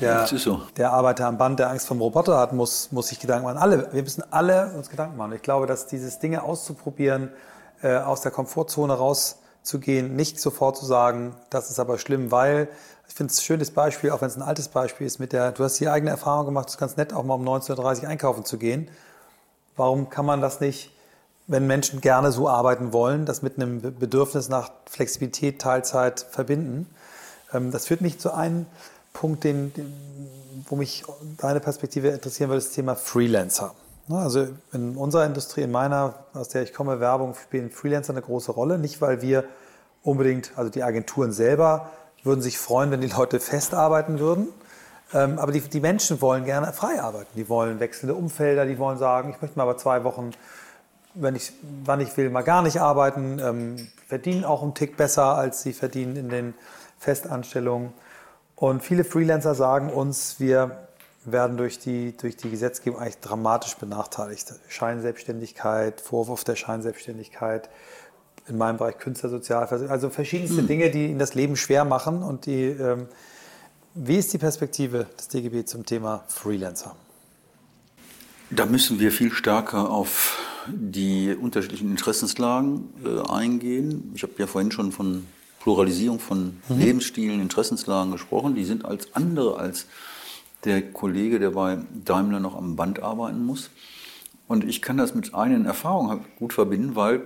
[0.00, 0.62] der, so.
[0.76, 3.58] der Arbeiter am Band, der Angst vom Roboter hat, muss, muss sich Gedanken machen.
[3.58, 5.32] Alle, wir müssen alle uns Gedanken machen.
[5.34, 7.30] Ich glaube, dass dieses Dinge auszuprobieren,
[7.82, 12.68] äh, aus der Komfortzone rauszugehen, nicht sofort zu sagen, das ist aber schlimm, weil
[13.08, 15.52] ich finde es ein schönes Beispiel, auch wenn es ein altes Beispiel ist, mit der,
[15.52, 18.08] du hast die eigene Erfahrung gemacht, es ist ganz nett, auch mal um 19.30 Uhr
[18.08, 18.90] einkaufen zu gehen.
[19.76, 20.95] Warum kann man das nicht
[21.46, 26.88] wenn Menschen gerne so arbeiten wollen, das mit einem Bedürfnis nach Flexibilität, Teilzeit verbinden.
[27.52, 28.66] Ähm, das führt mich zu einem
[29.12, 29.72] Punkt, den,
[30.68, 31.04] wo mich
[31.38, 33.74] deine Perspektive interessieren würde, das Thema Freelancer.
[34.08, 38.52] Also in unserer Industrie, in meiner, aus der ich komme, Werbung, spielen Freelancer eine große
[38.52, 38.78] Rolle.
[38.78, 39.44] Nicht, weil wir
[40.02, 41.90] unbedingt, also die Agenturen selber
[42.22, 44.48] würden sich freuen, wenn die Leute festarbeiten würden.
[45.12, 47.30] Ähm, aber die, die Menschen wollen gerne frei arbeiten.
[47.36, 50.32] Die wollen wechselnde Umfelder, die wollen sagen, ich möchte mal aber zwei Wochen
[51.16, 51.52] wenn ich,
[51.84, 55.72] wann ich will, mal gar nicht arbeiten, ähm, verdienen auch einen Tick besser, als sie
[55.72, 56.54] verdienen in den
[56.98, 57.92] Festanstellungen.
[58.54, 60.86] Und viele Freelancer sagen uns, wir
[61.24, 64.54] werden durch die, durch die Gesetzgebung eigentlich dramatisch benachteiligt.
[64.68, 67.68] Scheinselbstständigkeit, Vorwurf der Scheinselbstständigkeit,
[68.48, 70.66] in meinem Bereich Künstlersozialversicherung, also verschiedenste mhm.
[70.68, 72.22] Dinge, die ihnen das Leben schwer machen.
[72.22, 73.08] Und die, ähm,
[73.94, 76.94] wie ist die Perspektive des DGB zum Thema Freelancer?
[78.50, 80.38] Da müssen wir viel stärker auf
[80.68, 84.12] die unterschiedlichen Interessenslagen äh, eingehen.
[84.14, 85.26] Ich habe ja vorhin schon von
[85.60, 86.78] Pluralisierung von mhm.
[86.78, 88.54] Lebensstilen, Interessenslagen gesprochen.
[88.54, 89.86] Die sind als andere als
[90.64, 93.70] der Kollege, der bei Daimler noch am Band arbeiten muss.
[94.48, 97.22] Und ich kann das mit eigenen Erfahrungen gut verbinden, weil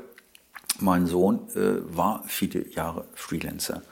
[0.78, 3.82] mein Sohn äh, war viele Jahre Freelancer.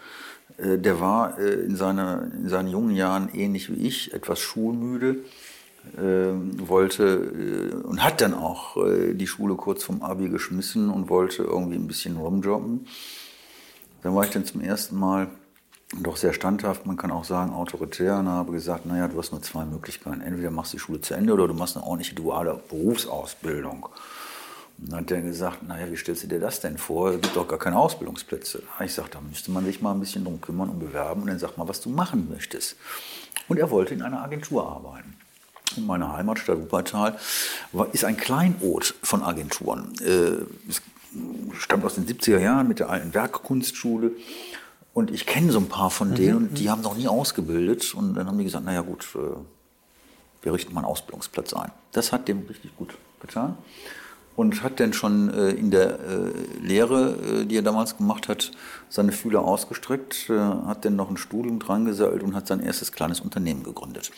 [0.57, 5.17] Äh, der war äh, in, seiner, in seinen jungen Jahren ähnlich wie ich, etwas schulmüde
[5.97, 11.43] wollte äh, und hat dann auch äh, die Schule kurz vom Abi geschmissen und wollte
[11.43, 12.87] irgendwie ein bisschen rumjobben.
[14.03, 15.29] Da war ich dann zum ersten Mal
[16.03, 19.43] doch sehr standhaft, man kann auch sagen autoritär, und habe gesagt, naja, du hast nur
[19.43, 20.21] zwei Möglichkeiten.
[20.21, 23.89] Entweder machst du die Schule zu Ende oder du machst eine ordentliche duale Berufsausbildung.
[24.79, 27.11] Und dann hat er gesagt, naja, wie stellst du dir das denn vor?
[27.11, 28.63] Es gibt doch gar keine Ausbildungsplätze.
[28.85, 31.39] Ich sagte, da müsste man sich mal ein bisschen drum kümmern und bewerben und dann
[31.39, 32.77] sag mal, was du machen möchtest.
[33.49, 35.17] Und er wollte in einer Agentur arbeiten.
[35.79, 37.17] In meiner Heimatstadt Wuppertal
[37.93, 39.93] ist ein Kleinod von Agenturen.
[40.01, 40.83] Äh, es
[41.59, 44.11] stammt aus den 70er Jahren mit der alten Werkkunstschule.
[44.93, 46.49] Und ich kenne so ein paar von denen mhm.
[46.49, 47.95] und die haben noch nie ausgebildet.
[47.95, 49.19] Und dann haben die gesagt, naja gut, äh,
[50.43, 51.71] wir richten mal einen Ausbildungsplatz ein.
[51.93, 53.57] Das hat dem richtig gut getan
[54.35, 55.99] und hat dann schon äh, in der
[56.61, 58.53] Lehre, die er damals gemacht hat,
[58.89, 63.21] seine Fühler ausgestreckt, hat dann noch ein Studium dran gesammelt und hat sein erstes kleines
[63.21, 64.13] Unternehmen gegründet.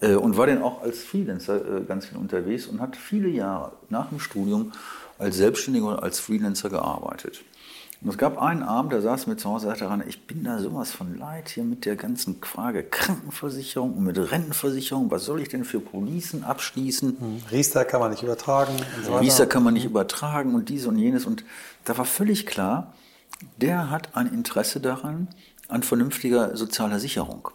[0.00, 3.72] Äh, und war dann auch als Freelancer äh, ganz viel unterwegs und hat viele Jahre
[3.88, 4.72] nach dem Studium
[5.18, 7.42] als Selbstständiger oder als Freelancer gearbeitet.
[8.02, 10.58] Und es gab einen Abend, da saß mir zu Hause, sagte Rainer, ich bin da
[10.58, 15.10] sowas von leid hier mit der ganzen Frage Krankenversicherung und mit Rentenversicherung.
[15.10, 17.18] Was soll ich denn für Policen abschließen?
[17.20, 17.42] Hm.
[17.50, 18.72] Riester kann man nicht übertragen.
[18.96, 21.26] Und so Riester kann man nicht übertragen und dies und jenes.
[21.26, 21.44] Und
[21.84, 22.94] da war völlig klar,
[23.58, 25.28] der hat ein Interesse daran,
[25.68, 27.50] an vernünftiger sozialer Sicherung.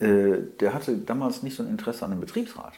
[0.00, 2.74] Äh, der hatte damals nicht so ein Interesse an einem Betriebsrat.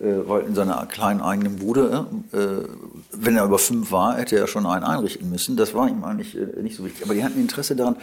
[0.00, 2.68] Äh, weil in seiner kleinen eigenen Bude, äh,
[3.12, 5.56] wenn er über fünf war, hätte er schon einen einrichten müssen.
[5.56, 7.04] Das war ihm eigentlich nicht so wichtig.
[7.04, 7.96] Aber die hatten Interesse daran,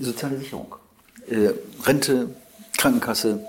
[0.00, 0.74] soziale Sicherung,
[1.84, 2.28] Rente,
[2.76, 3.40] Krankenkasse.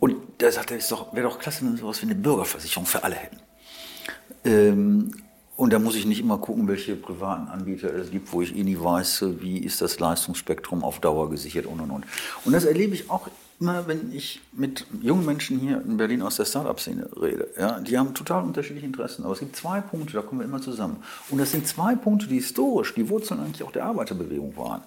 [0.00, 0.80] Und da sagte er,
[1.12, 5.12] wäre doch klasse, wenn wir sowas wie eine Bürgerversicherung für alle hätten.
[5.56, 8.62] Und da muss ich nicht immer gucken, welche privaten Anbieter es gibt, wo ich eh
[8.62, 12.04] nie weiß, wie ist das Leistungsspektrum auf Dauer gesichert und und und.
[12.44, 13.28] Und das erlebe ich auch
[13.58, 17.96] immer, wenn ich mit jungen Menschen hier in Berlin aus der Startup-Szene rede, ja, die
[17.96, 19.24] haben total unterschiedliche Interessen.
[19.24, 21.02] Aber es gibt zwei Punkte, da kommen wir immer zusammen.
[21.30, 24.82] Und das sind zwei Punkte, die historisch die Wurzeln eigentlich auch der Arbeiterbewegung waren.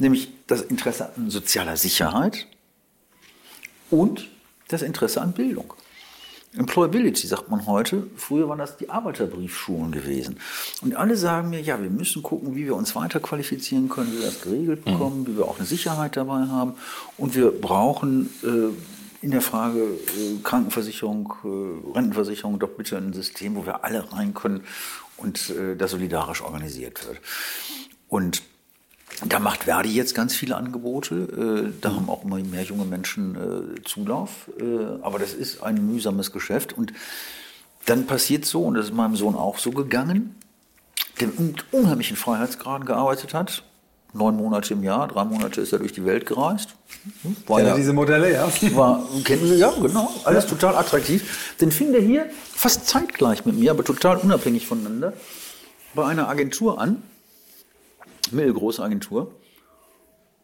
[0.00, 2.46] Nämlich das Interesse an sozialer Sicherheit
[3.90, 4.28] und
[4.66, 5.74] das Interesse an Bildung.
[6.56, 8.04] Employability sagt man heute.
[8.16, 10.38] Früher waren das die Arbeiterbriefschulen gewesen.
[10.82, 14.18] Und alle sagen mir, ja, wir müssen gucken, wie wir uns weiter qualifizieren können, wie
[14.18, 14.92] wir das geregelt mhm.
[14.92, 15.26] bekommen, mhm.
[15.26, 16.74] wie wir auch eine Sicherheit dabei haben.
[17.16, 23.56] Und wir brauchen äh, in der Frage äh, Krankenversicherung, äh, Rentenversicherung doch bitte ein System,
[23.56, 24.62] wo wir alle rein können
[25.16, 27.20] und äh, das solidarisch organisiert wird.
[28.08, 28.42] Und
[29.26, 31.72] da macht Verdi jetzt ganz viele Angebote.
[31.72, 33.34] Äh, da haben auch immer mehr junge Menschen
[33.76, 34.48] äh, Zulauf.
[34.60, 36.72] Äh, aber das ist ein mühsames Geschäft.
[36.72, 36.92] Und
[37.86, 40.36] dann passiert so, und das ist meinem Sohn auch so gegangen,
[41.20, 43.64] der mit unheimlichen Freiheitsgraden gearbeitet hat.
[44.14, 46.70] Neun Monate im Jahr, drei Monate ist er durch die Welt gereist.
[47.46, 48.48] War ja, diese Modelle, ja.
[48.74, 50.10] War, kennen Sie, ja, genau.
[50.24, 50.50] Alles ja.
[50.50, 51.56] total attraktiv.
[51.60, 55.12] Den fing der hier fast zeitgleich mit mir, aber total unabhängig voneinander,
[55.94, 57.02] bei einer Agentur an
[58.32, 59.34] mittelgroße Agentur.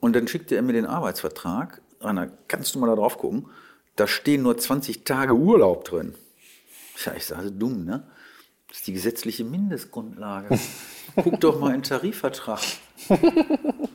[0.01, 1.81] Und dann schickte er mir den Arbeitsvertrag.
[2.01, 3.47] Anna, kannst du mal da drauf gucken?
[3.97, 6.15] Da stehen nur 20 Tage Urlaub drin.
[7.05, 8.07] Ja, ich sage, dumm, ne?
[8.69, 10.59] Das ist die gesetzliche Mindestgrundlage.
[11.17, 12.61] Guck doch mal in den Tarifvertrag.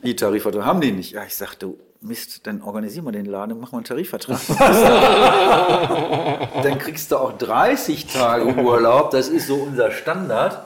[0.04, 1.12] Die Tarifvertrag haben die nicht.
[1.12, 4.40] Ja, ich sagte, Mist, dann organisieren wir den Laden und machen wir einen Tarifvertrag.
[6.64, 9.12] dann kriegst du auch 30 Tage Urlaub.
[9.12, 10.66] Das ist so unser Standard.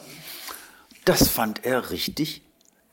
[1.06, 2.44] Das fand er richtig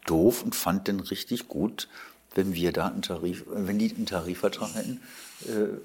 [0.07, 1.89] doof und fand den richtig gut,
[2.35, 5.01] wenn wir da einen Tarif, wenn die einen Tarifvertrag hätten,
[5.47, 5.79] äh,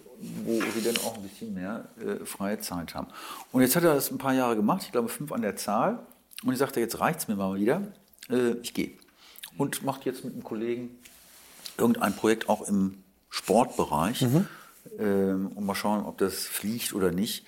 [0.45, 3.07] wo sie dann auch ein bisschen mehr äh, freie Zeit haben.
[3.51, 5.99] Und jetzt hat er das ein paar Jahre gemacht, ich glaube fünf an der Zahl.
[6.43, 7.81] Und ich sagte, jetzt reicht es mir mal wieder,
[8.29, 8.91] äh, ich gehe.
[9.57, 10.97] Und macht jetzt mit einem Kollegen
[11.77, 14.21] irgendein Projekt auch im Sportbereich.
[14.21, 14.47] Mhm.
[14.99, 17.45] Ähm, und mal schauen, ob das fliegt oder nicht.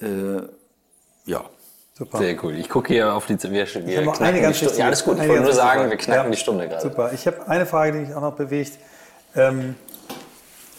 [0.00, 0.42] Äh,
[1.26, 1.48] ja,
[1.94, 2.18] Super.
[2.18, 2.56] Sehr cool.
[2.56, 3.40] Ich gucke hier auf die.
[3.42, 4.78] Wir, wir ich habe noch eine ganz Stunde.
[4.78, 5.18] Ja, alles gut.
[5.18, 6.30] Ich wollte nur sagen, wir knacken ja.
[6.30, 6.82] die Stunde gerade.
[6.82, 7.12] Super.
[7.12, 8.78] Ich habe eine Frage, die mich auch noch bewegt.
[9.34, 9.74] Ähm,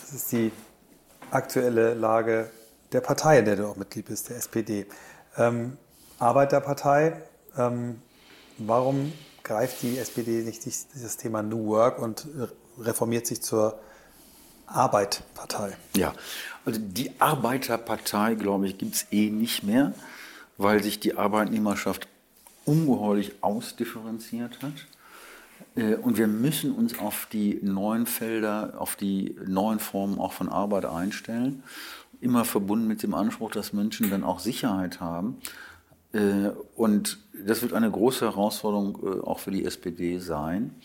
[0.02, 0.52] das ist die
[1.30, 2.50] aktuelle Lage
[2.92, 4.88] der Partei, in der du auch Mitglied bist, der SPD.
[5.38, 5.78] Ähm,
[6.18, 7.22] Arbeiterpartei.
[7.58, 8.02] Ähm,
[8.58, 12.28] warum greift die SPD nicht dieses Thema New Work und
[12.80, 13.80] reformiert sich zur
[14.66, 15.74] Arbeitpartei?
[15.96, 16.14] Ja,
[16.66, 19.94] also die Arbeiterpartei, glaube ich, gibt es eh nicht mehr
[20.58, 22.08] weil sich die Arbeitnehmerschaft
[22.66, 24.74] ungeheuerlich ausdifferenziert hat.
[25.76, 30.50] Äh, und wir müssen uns auf die neuen Felder, auf die neuen Formen auch von
[30.50, 31.64] Arbeit einstellen.
[32.22, 35.38] Immer verbunden mit dem Anspruch, dass Menschen dann auch Sicherheit haben.
[36.14, 40.76] Äh, und das wird eine große Herausforderung äh, auch für die SPD sein.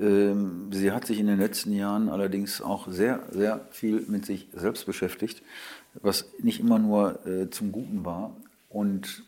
[0.00, 4.48] Ähm, sie hat sich in den letzten Jahren allerdings auch sehr, sehr viel mit sich
[4.52, 5.42] selbst beschäftigt,
[6.02, 7.20] was nicht immer nur
[7.50, 8.32] zum Guten war.
[8.68, 9.24] Und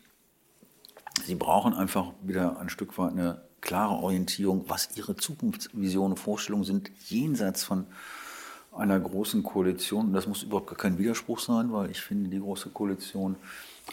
[1.25, 6.91] sie brauchen einfach wieder ein Stück weit eine klare Orientierung, was ihre Zukunftsvisionen, Vorstellungen sind,
[7.07, 7.85] jenseits von
[8.71, 10.07] einer großen Koalition.
[10.07, 13.35] Und das muss überhaupt gar kein Widerspruch sein, weil ich finde, die große Koalition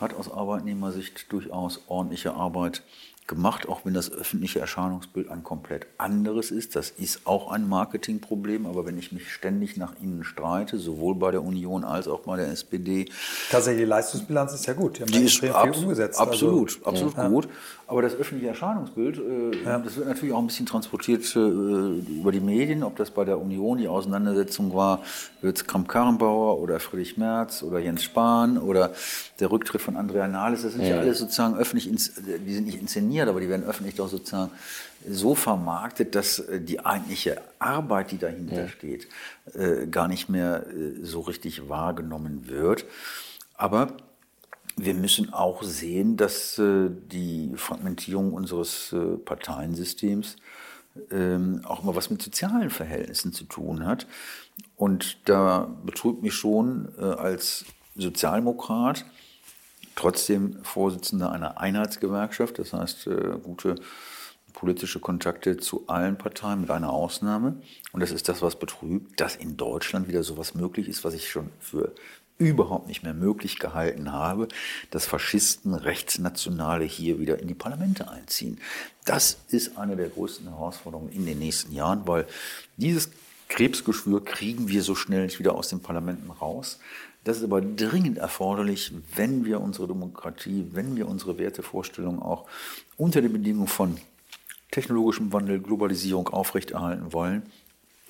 [0.00, 2.82] hat aus Arbeitnehmersicht durchaus ordentliche Arbeit
[3.28, 6.74] gemacht, auch wenn das öffentliche Erscheinungsbild ein komplett anderes ist.
[6.74, 11.30] Das ist auch ein Marketingproblem, aber wenn ich mich ständig nach innen streite, sowohl bei
[11.30, 13.06] der Union als auch bei der SPD.
[13.50, 14.98] Tatsächlich, die Leistungsbilanz ist ja gut.
[14.98, 16.18] Die, die ist viel umgesetzt.
[16.18, 17.28] Absolut, also, absolut ja.
[17.28, 17.48] gut.
[17.88, 19.78] Aber das öffentliche Erscheinungsbild, äh, ja.
[19.78, 23.40] das wird natürlich auch ein bisschen transportiert äh, über die Medien, ob das bei der
[23.40, 25.02] Union die Auseinandersetzung war,
[25.40, 28.92] wird es Kramp-Karrenbauer oder Friedrich Merz oder Jens Spahn oder
[29.40, 32.78] der Rücktritt von Andrea Nahles, das sind ja, ja alles sozusagen öffentlich, die sind nicht
[32.78, 34.50] inszeniert, aber die werden öffentlich doch sozusagen
[35.08, 38.68] so vermarktet, dass äh, die eigentliche Arbeit, die dahinter ja.
[38.68, 39.08] steht,
[39.54, 42.84] äh, gar nicht mehr äh, so richtig wahrgenommen wird.
[43.54, 43.94] Aber
[44.78, 50.36] wir müssen auch sehen, dass äh, die Fragmentierung unseres äh, Parteiensystems
[51.10, 54.06] ähm, auch immer was mit sozialen Verhältnissen zu tun hat.
[54.76, 57.64] Und da betrübt mich schon äh, als
[57.96, 59.04] Sozialdemokrat,
[59.96, 63.10] trotzdem Vorsitzender einer Einheitsgewerkschaft, das heißt
[63.42, 63.74] gute
[64.52, 67.60] politische Kontakte zu allen Parteien mit einer Ausnahme.
[67.92, 71.28] Und das ist das, was betrübt, dass in Deutschland wieder sowas möglich ist, was ich
[71.28, 71.92] schon für
[72.38, 74.48] überhaupt nicht mehr möglich gehalten habe,
[74.90, 78.60] dass Faschisten, Rechtsnationale hier wieder in die Parlamente einziehen.
[79.04, 82.26] Das ist eine der größten Herausforderungen in den nächsten Jahren, weil
[82.76, 83.10] dieses
[83.48, 86.78] Krebsgeschwür kriegen wir so schnell nicht wieder aus den Parlamenten raus.
[87.24, 92.46] Das ist aber dringend erforderlich, wenn wir unsere Demokratie, wenn wir unsere Wertevorstellungen auch
[92.96, 93.98] unter den Bedingungen von
[94.70, 97.42] technologischem Wandel, Globalisierung aufrechterhalten wollen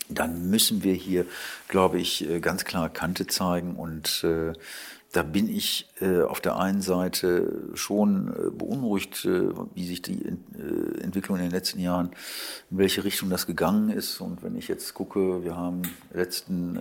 [0.08, 1.26] dann müssen wir hier,
[1.68, 3.76] glaube ich, äh, ganz klar Kante zeigen.
[3.76, 4.52] Und äh,
[5.12, 10.22] da bin ich äh, auf der einen Seite schon äh, beunruhigt, äh, wie sich die
[10.22, 12.10] äh, Entwicklung in den letzten Jahren,
[12.70, 14.20] in welche Richtung das gegangen ist.
[14.20, 15.82] Und wenn ich jetzt gucke, wir haben
[16.12, 16.80] letzten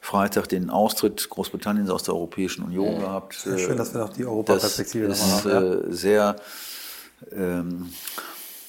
[0.00, 3.00] Freitag den Austritt Großbritanniens aus der Europäischen Union ja.
[3.00, 3.34] gehabt.
[3.34, 5.92] Sehr schön, dass wir noch die Europaperspektive das ist, haben.
[5.92, 6.36] Sehr
[7.32, 7.92] ähm,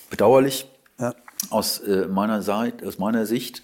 [0.09, 0.67] bedauerlich.
[0.99, 1.13] Ja
[1.49, 3.63] aus äh, meiner Seite, aus meiner Sicht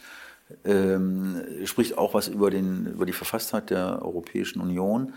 [0.66, 5.14] ähm, spricht auch was über, den, über die Verfasstheit der Europäischen Union.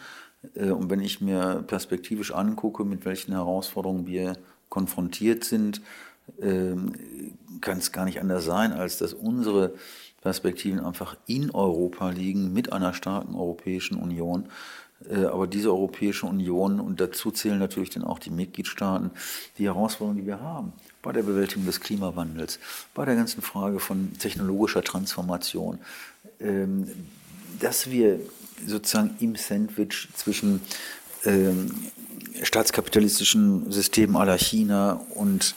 [0.54, 4.34] Äh, und wenn ich mir perspektivisch angucke, mit welchen Herausforderungen wir
[4.68, 5.80] konfrontiert sind,
[6.40, 6.74] äh,
[7.60, 9.74] kann es gar nicht anders sein, als dass unsere
[10.20, 14.48] Perspektiven einfach in Europa liegen, mit einer starken Europäischen Union.
[15.08, 19.10] Äh, aber diese Europäische Union, und dazu zählen natürlich dann auch die Mitgliedstaaten,
[19.58, 20.72] die Herausforderungen, die wir haben
[21.02, 22.58] bei der Bewältigung des Klimawandels,
[22.94, 25.78] bei der ganzen Frage von technologischer Transformation,
[26.40, 26.88] ähm,
[27.58, 28.20] dass wir
[28.66, 30.60] sozusagen im Sandwich zwischen
[31.24, 31.70] ähm,
[32.42, 35.54] staatskapitalistischen Systemen aller China und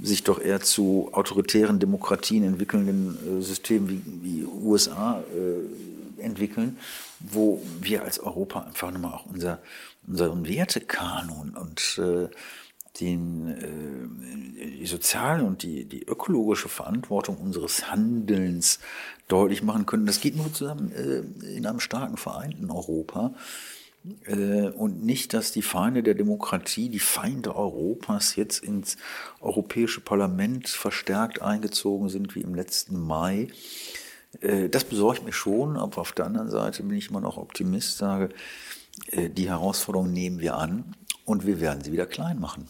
[0.00, 6.78] sich doch eher zu autoritären Demokratien entwickelnden äh, Systemen wie, wie USA äh, entwickeln,
[7.20, 9.60] wo wir als Europa einfach nochmal auch unser,
[10.06, 12.28] unseren Wertekanon und äh,
[13.00, 18.80] den, äh, die soziale und die, die ökologische Verantwortung unseres Handelns
[19.28, 20.06] deutlich machen können.
[20.06, 23.34] Das geht nur zusammen äh, in einem starken vereinten Europa.
[24.26, 28.96] Äh, und nicht, dass die Feinde der Demokratie, die Feinde Europas jetzt ins
[29.40, 33.48] Europäische Parlament verstärkt eingezogen sind wie im letzten Mai.
[34.40, 37.98] Äh, das besorgt mich schon, aber auf der anderen Seite bin ich immer noch Optimist,
[37.98, 38.30] sage,
[39.10, 42.68] äh, die Herausforderungen nehmen wir an und wir werden sie wieder klein machen.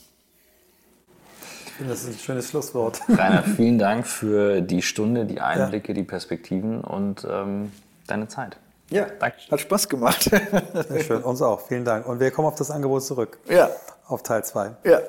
[1.67, 3.01] Ich finde, das ist ein schönes Schlusswort.
[3.09, 5.95] Rainer, vielen Dank für die Stunde, die Einblicke, ja.
[5.95, 7.73] die Perspektiven und ähm,
[8.07, 8.59] deine Zeit.
[8.91, 9.37] Ja, Danke.
[9.51, 10.23] hat Spaß gemacht.
[10.25, 11.67] Sehr schön, uns auch.
[11.67, 12.07] Vielen Dank.
[12.07, 13.39] Und wir kommen auf das Angebot zurück.
[13.49, 13.71] Ja.
[14.07, 14.77] Auf Teil 2.
[14.85, 15.01] Ja.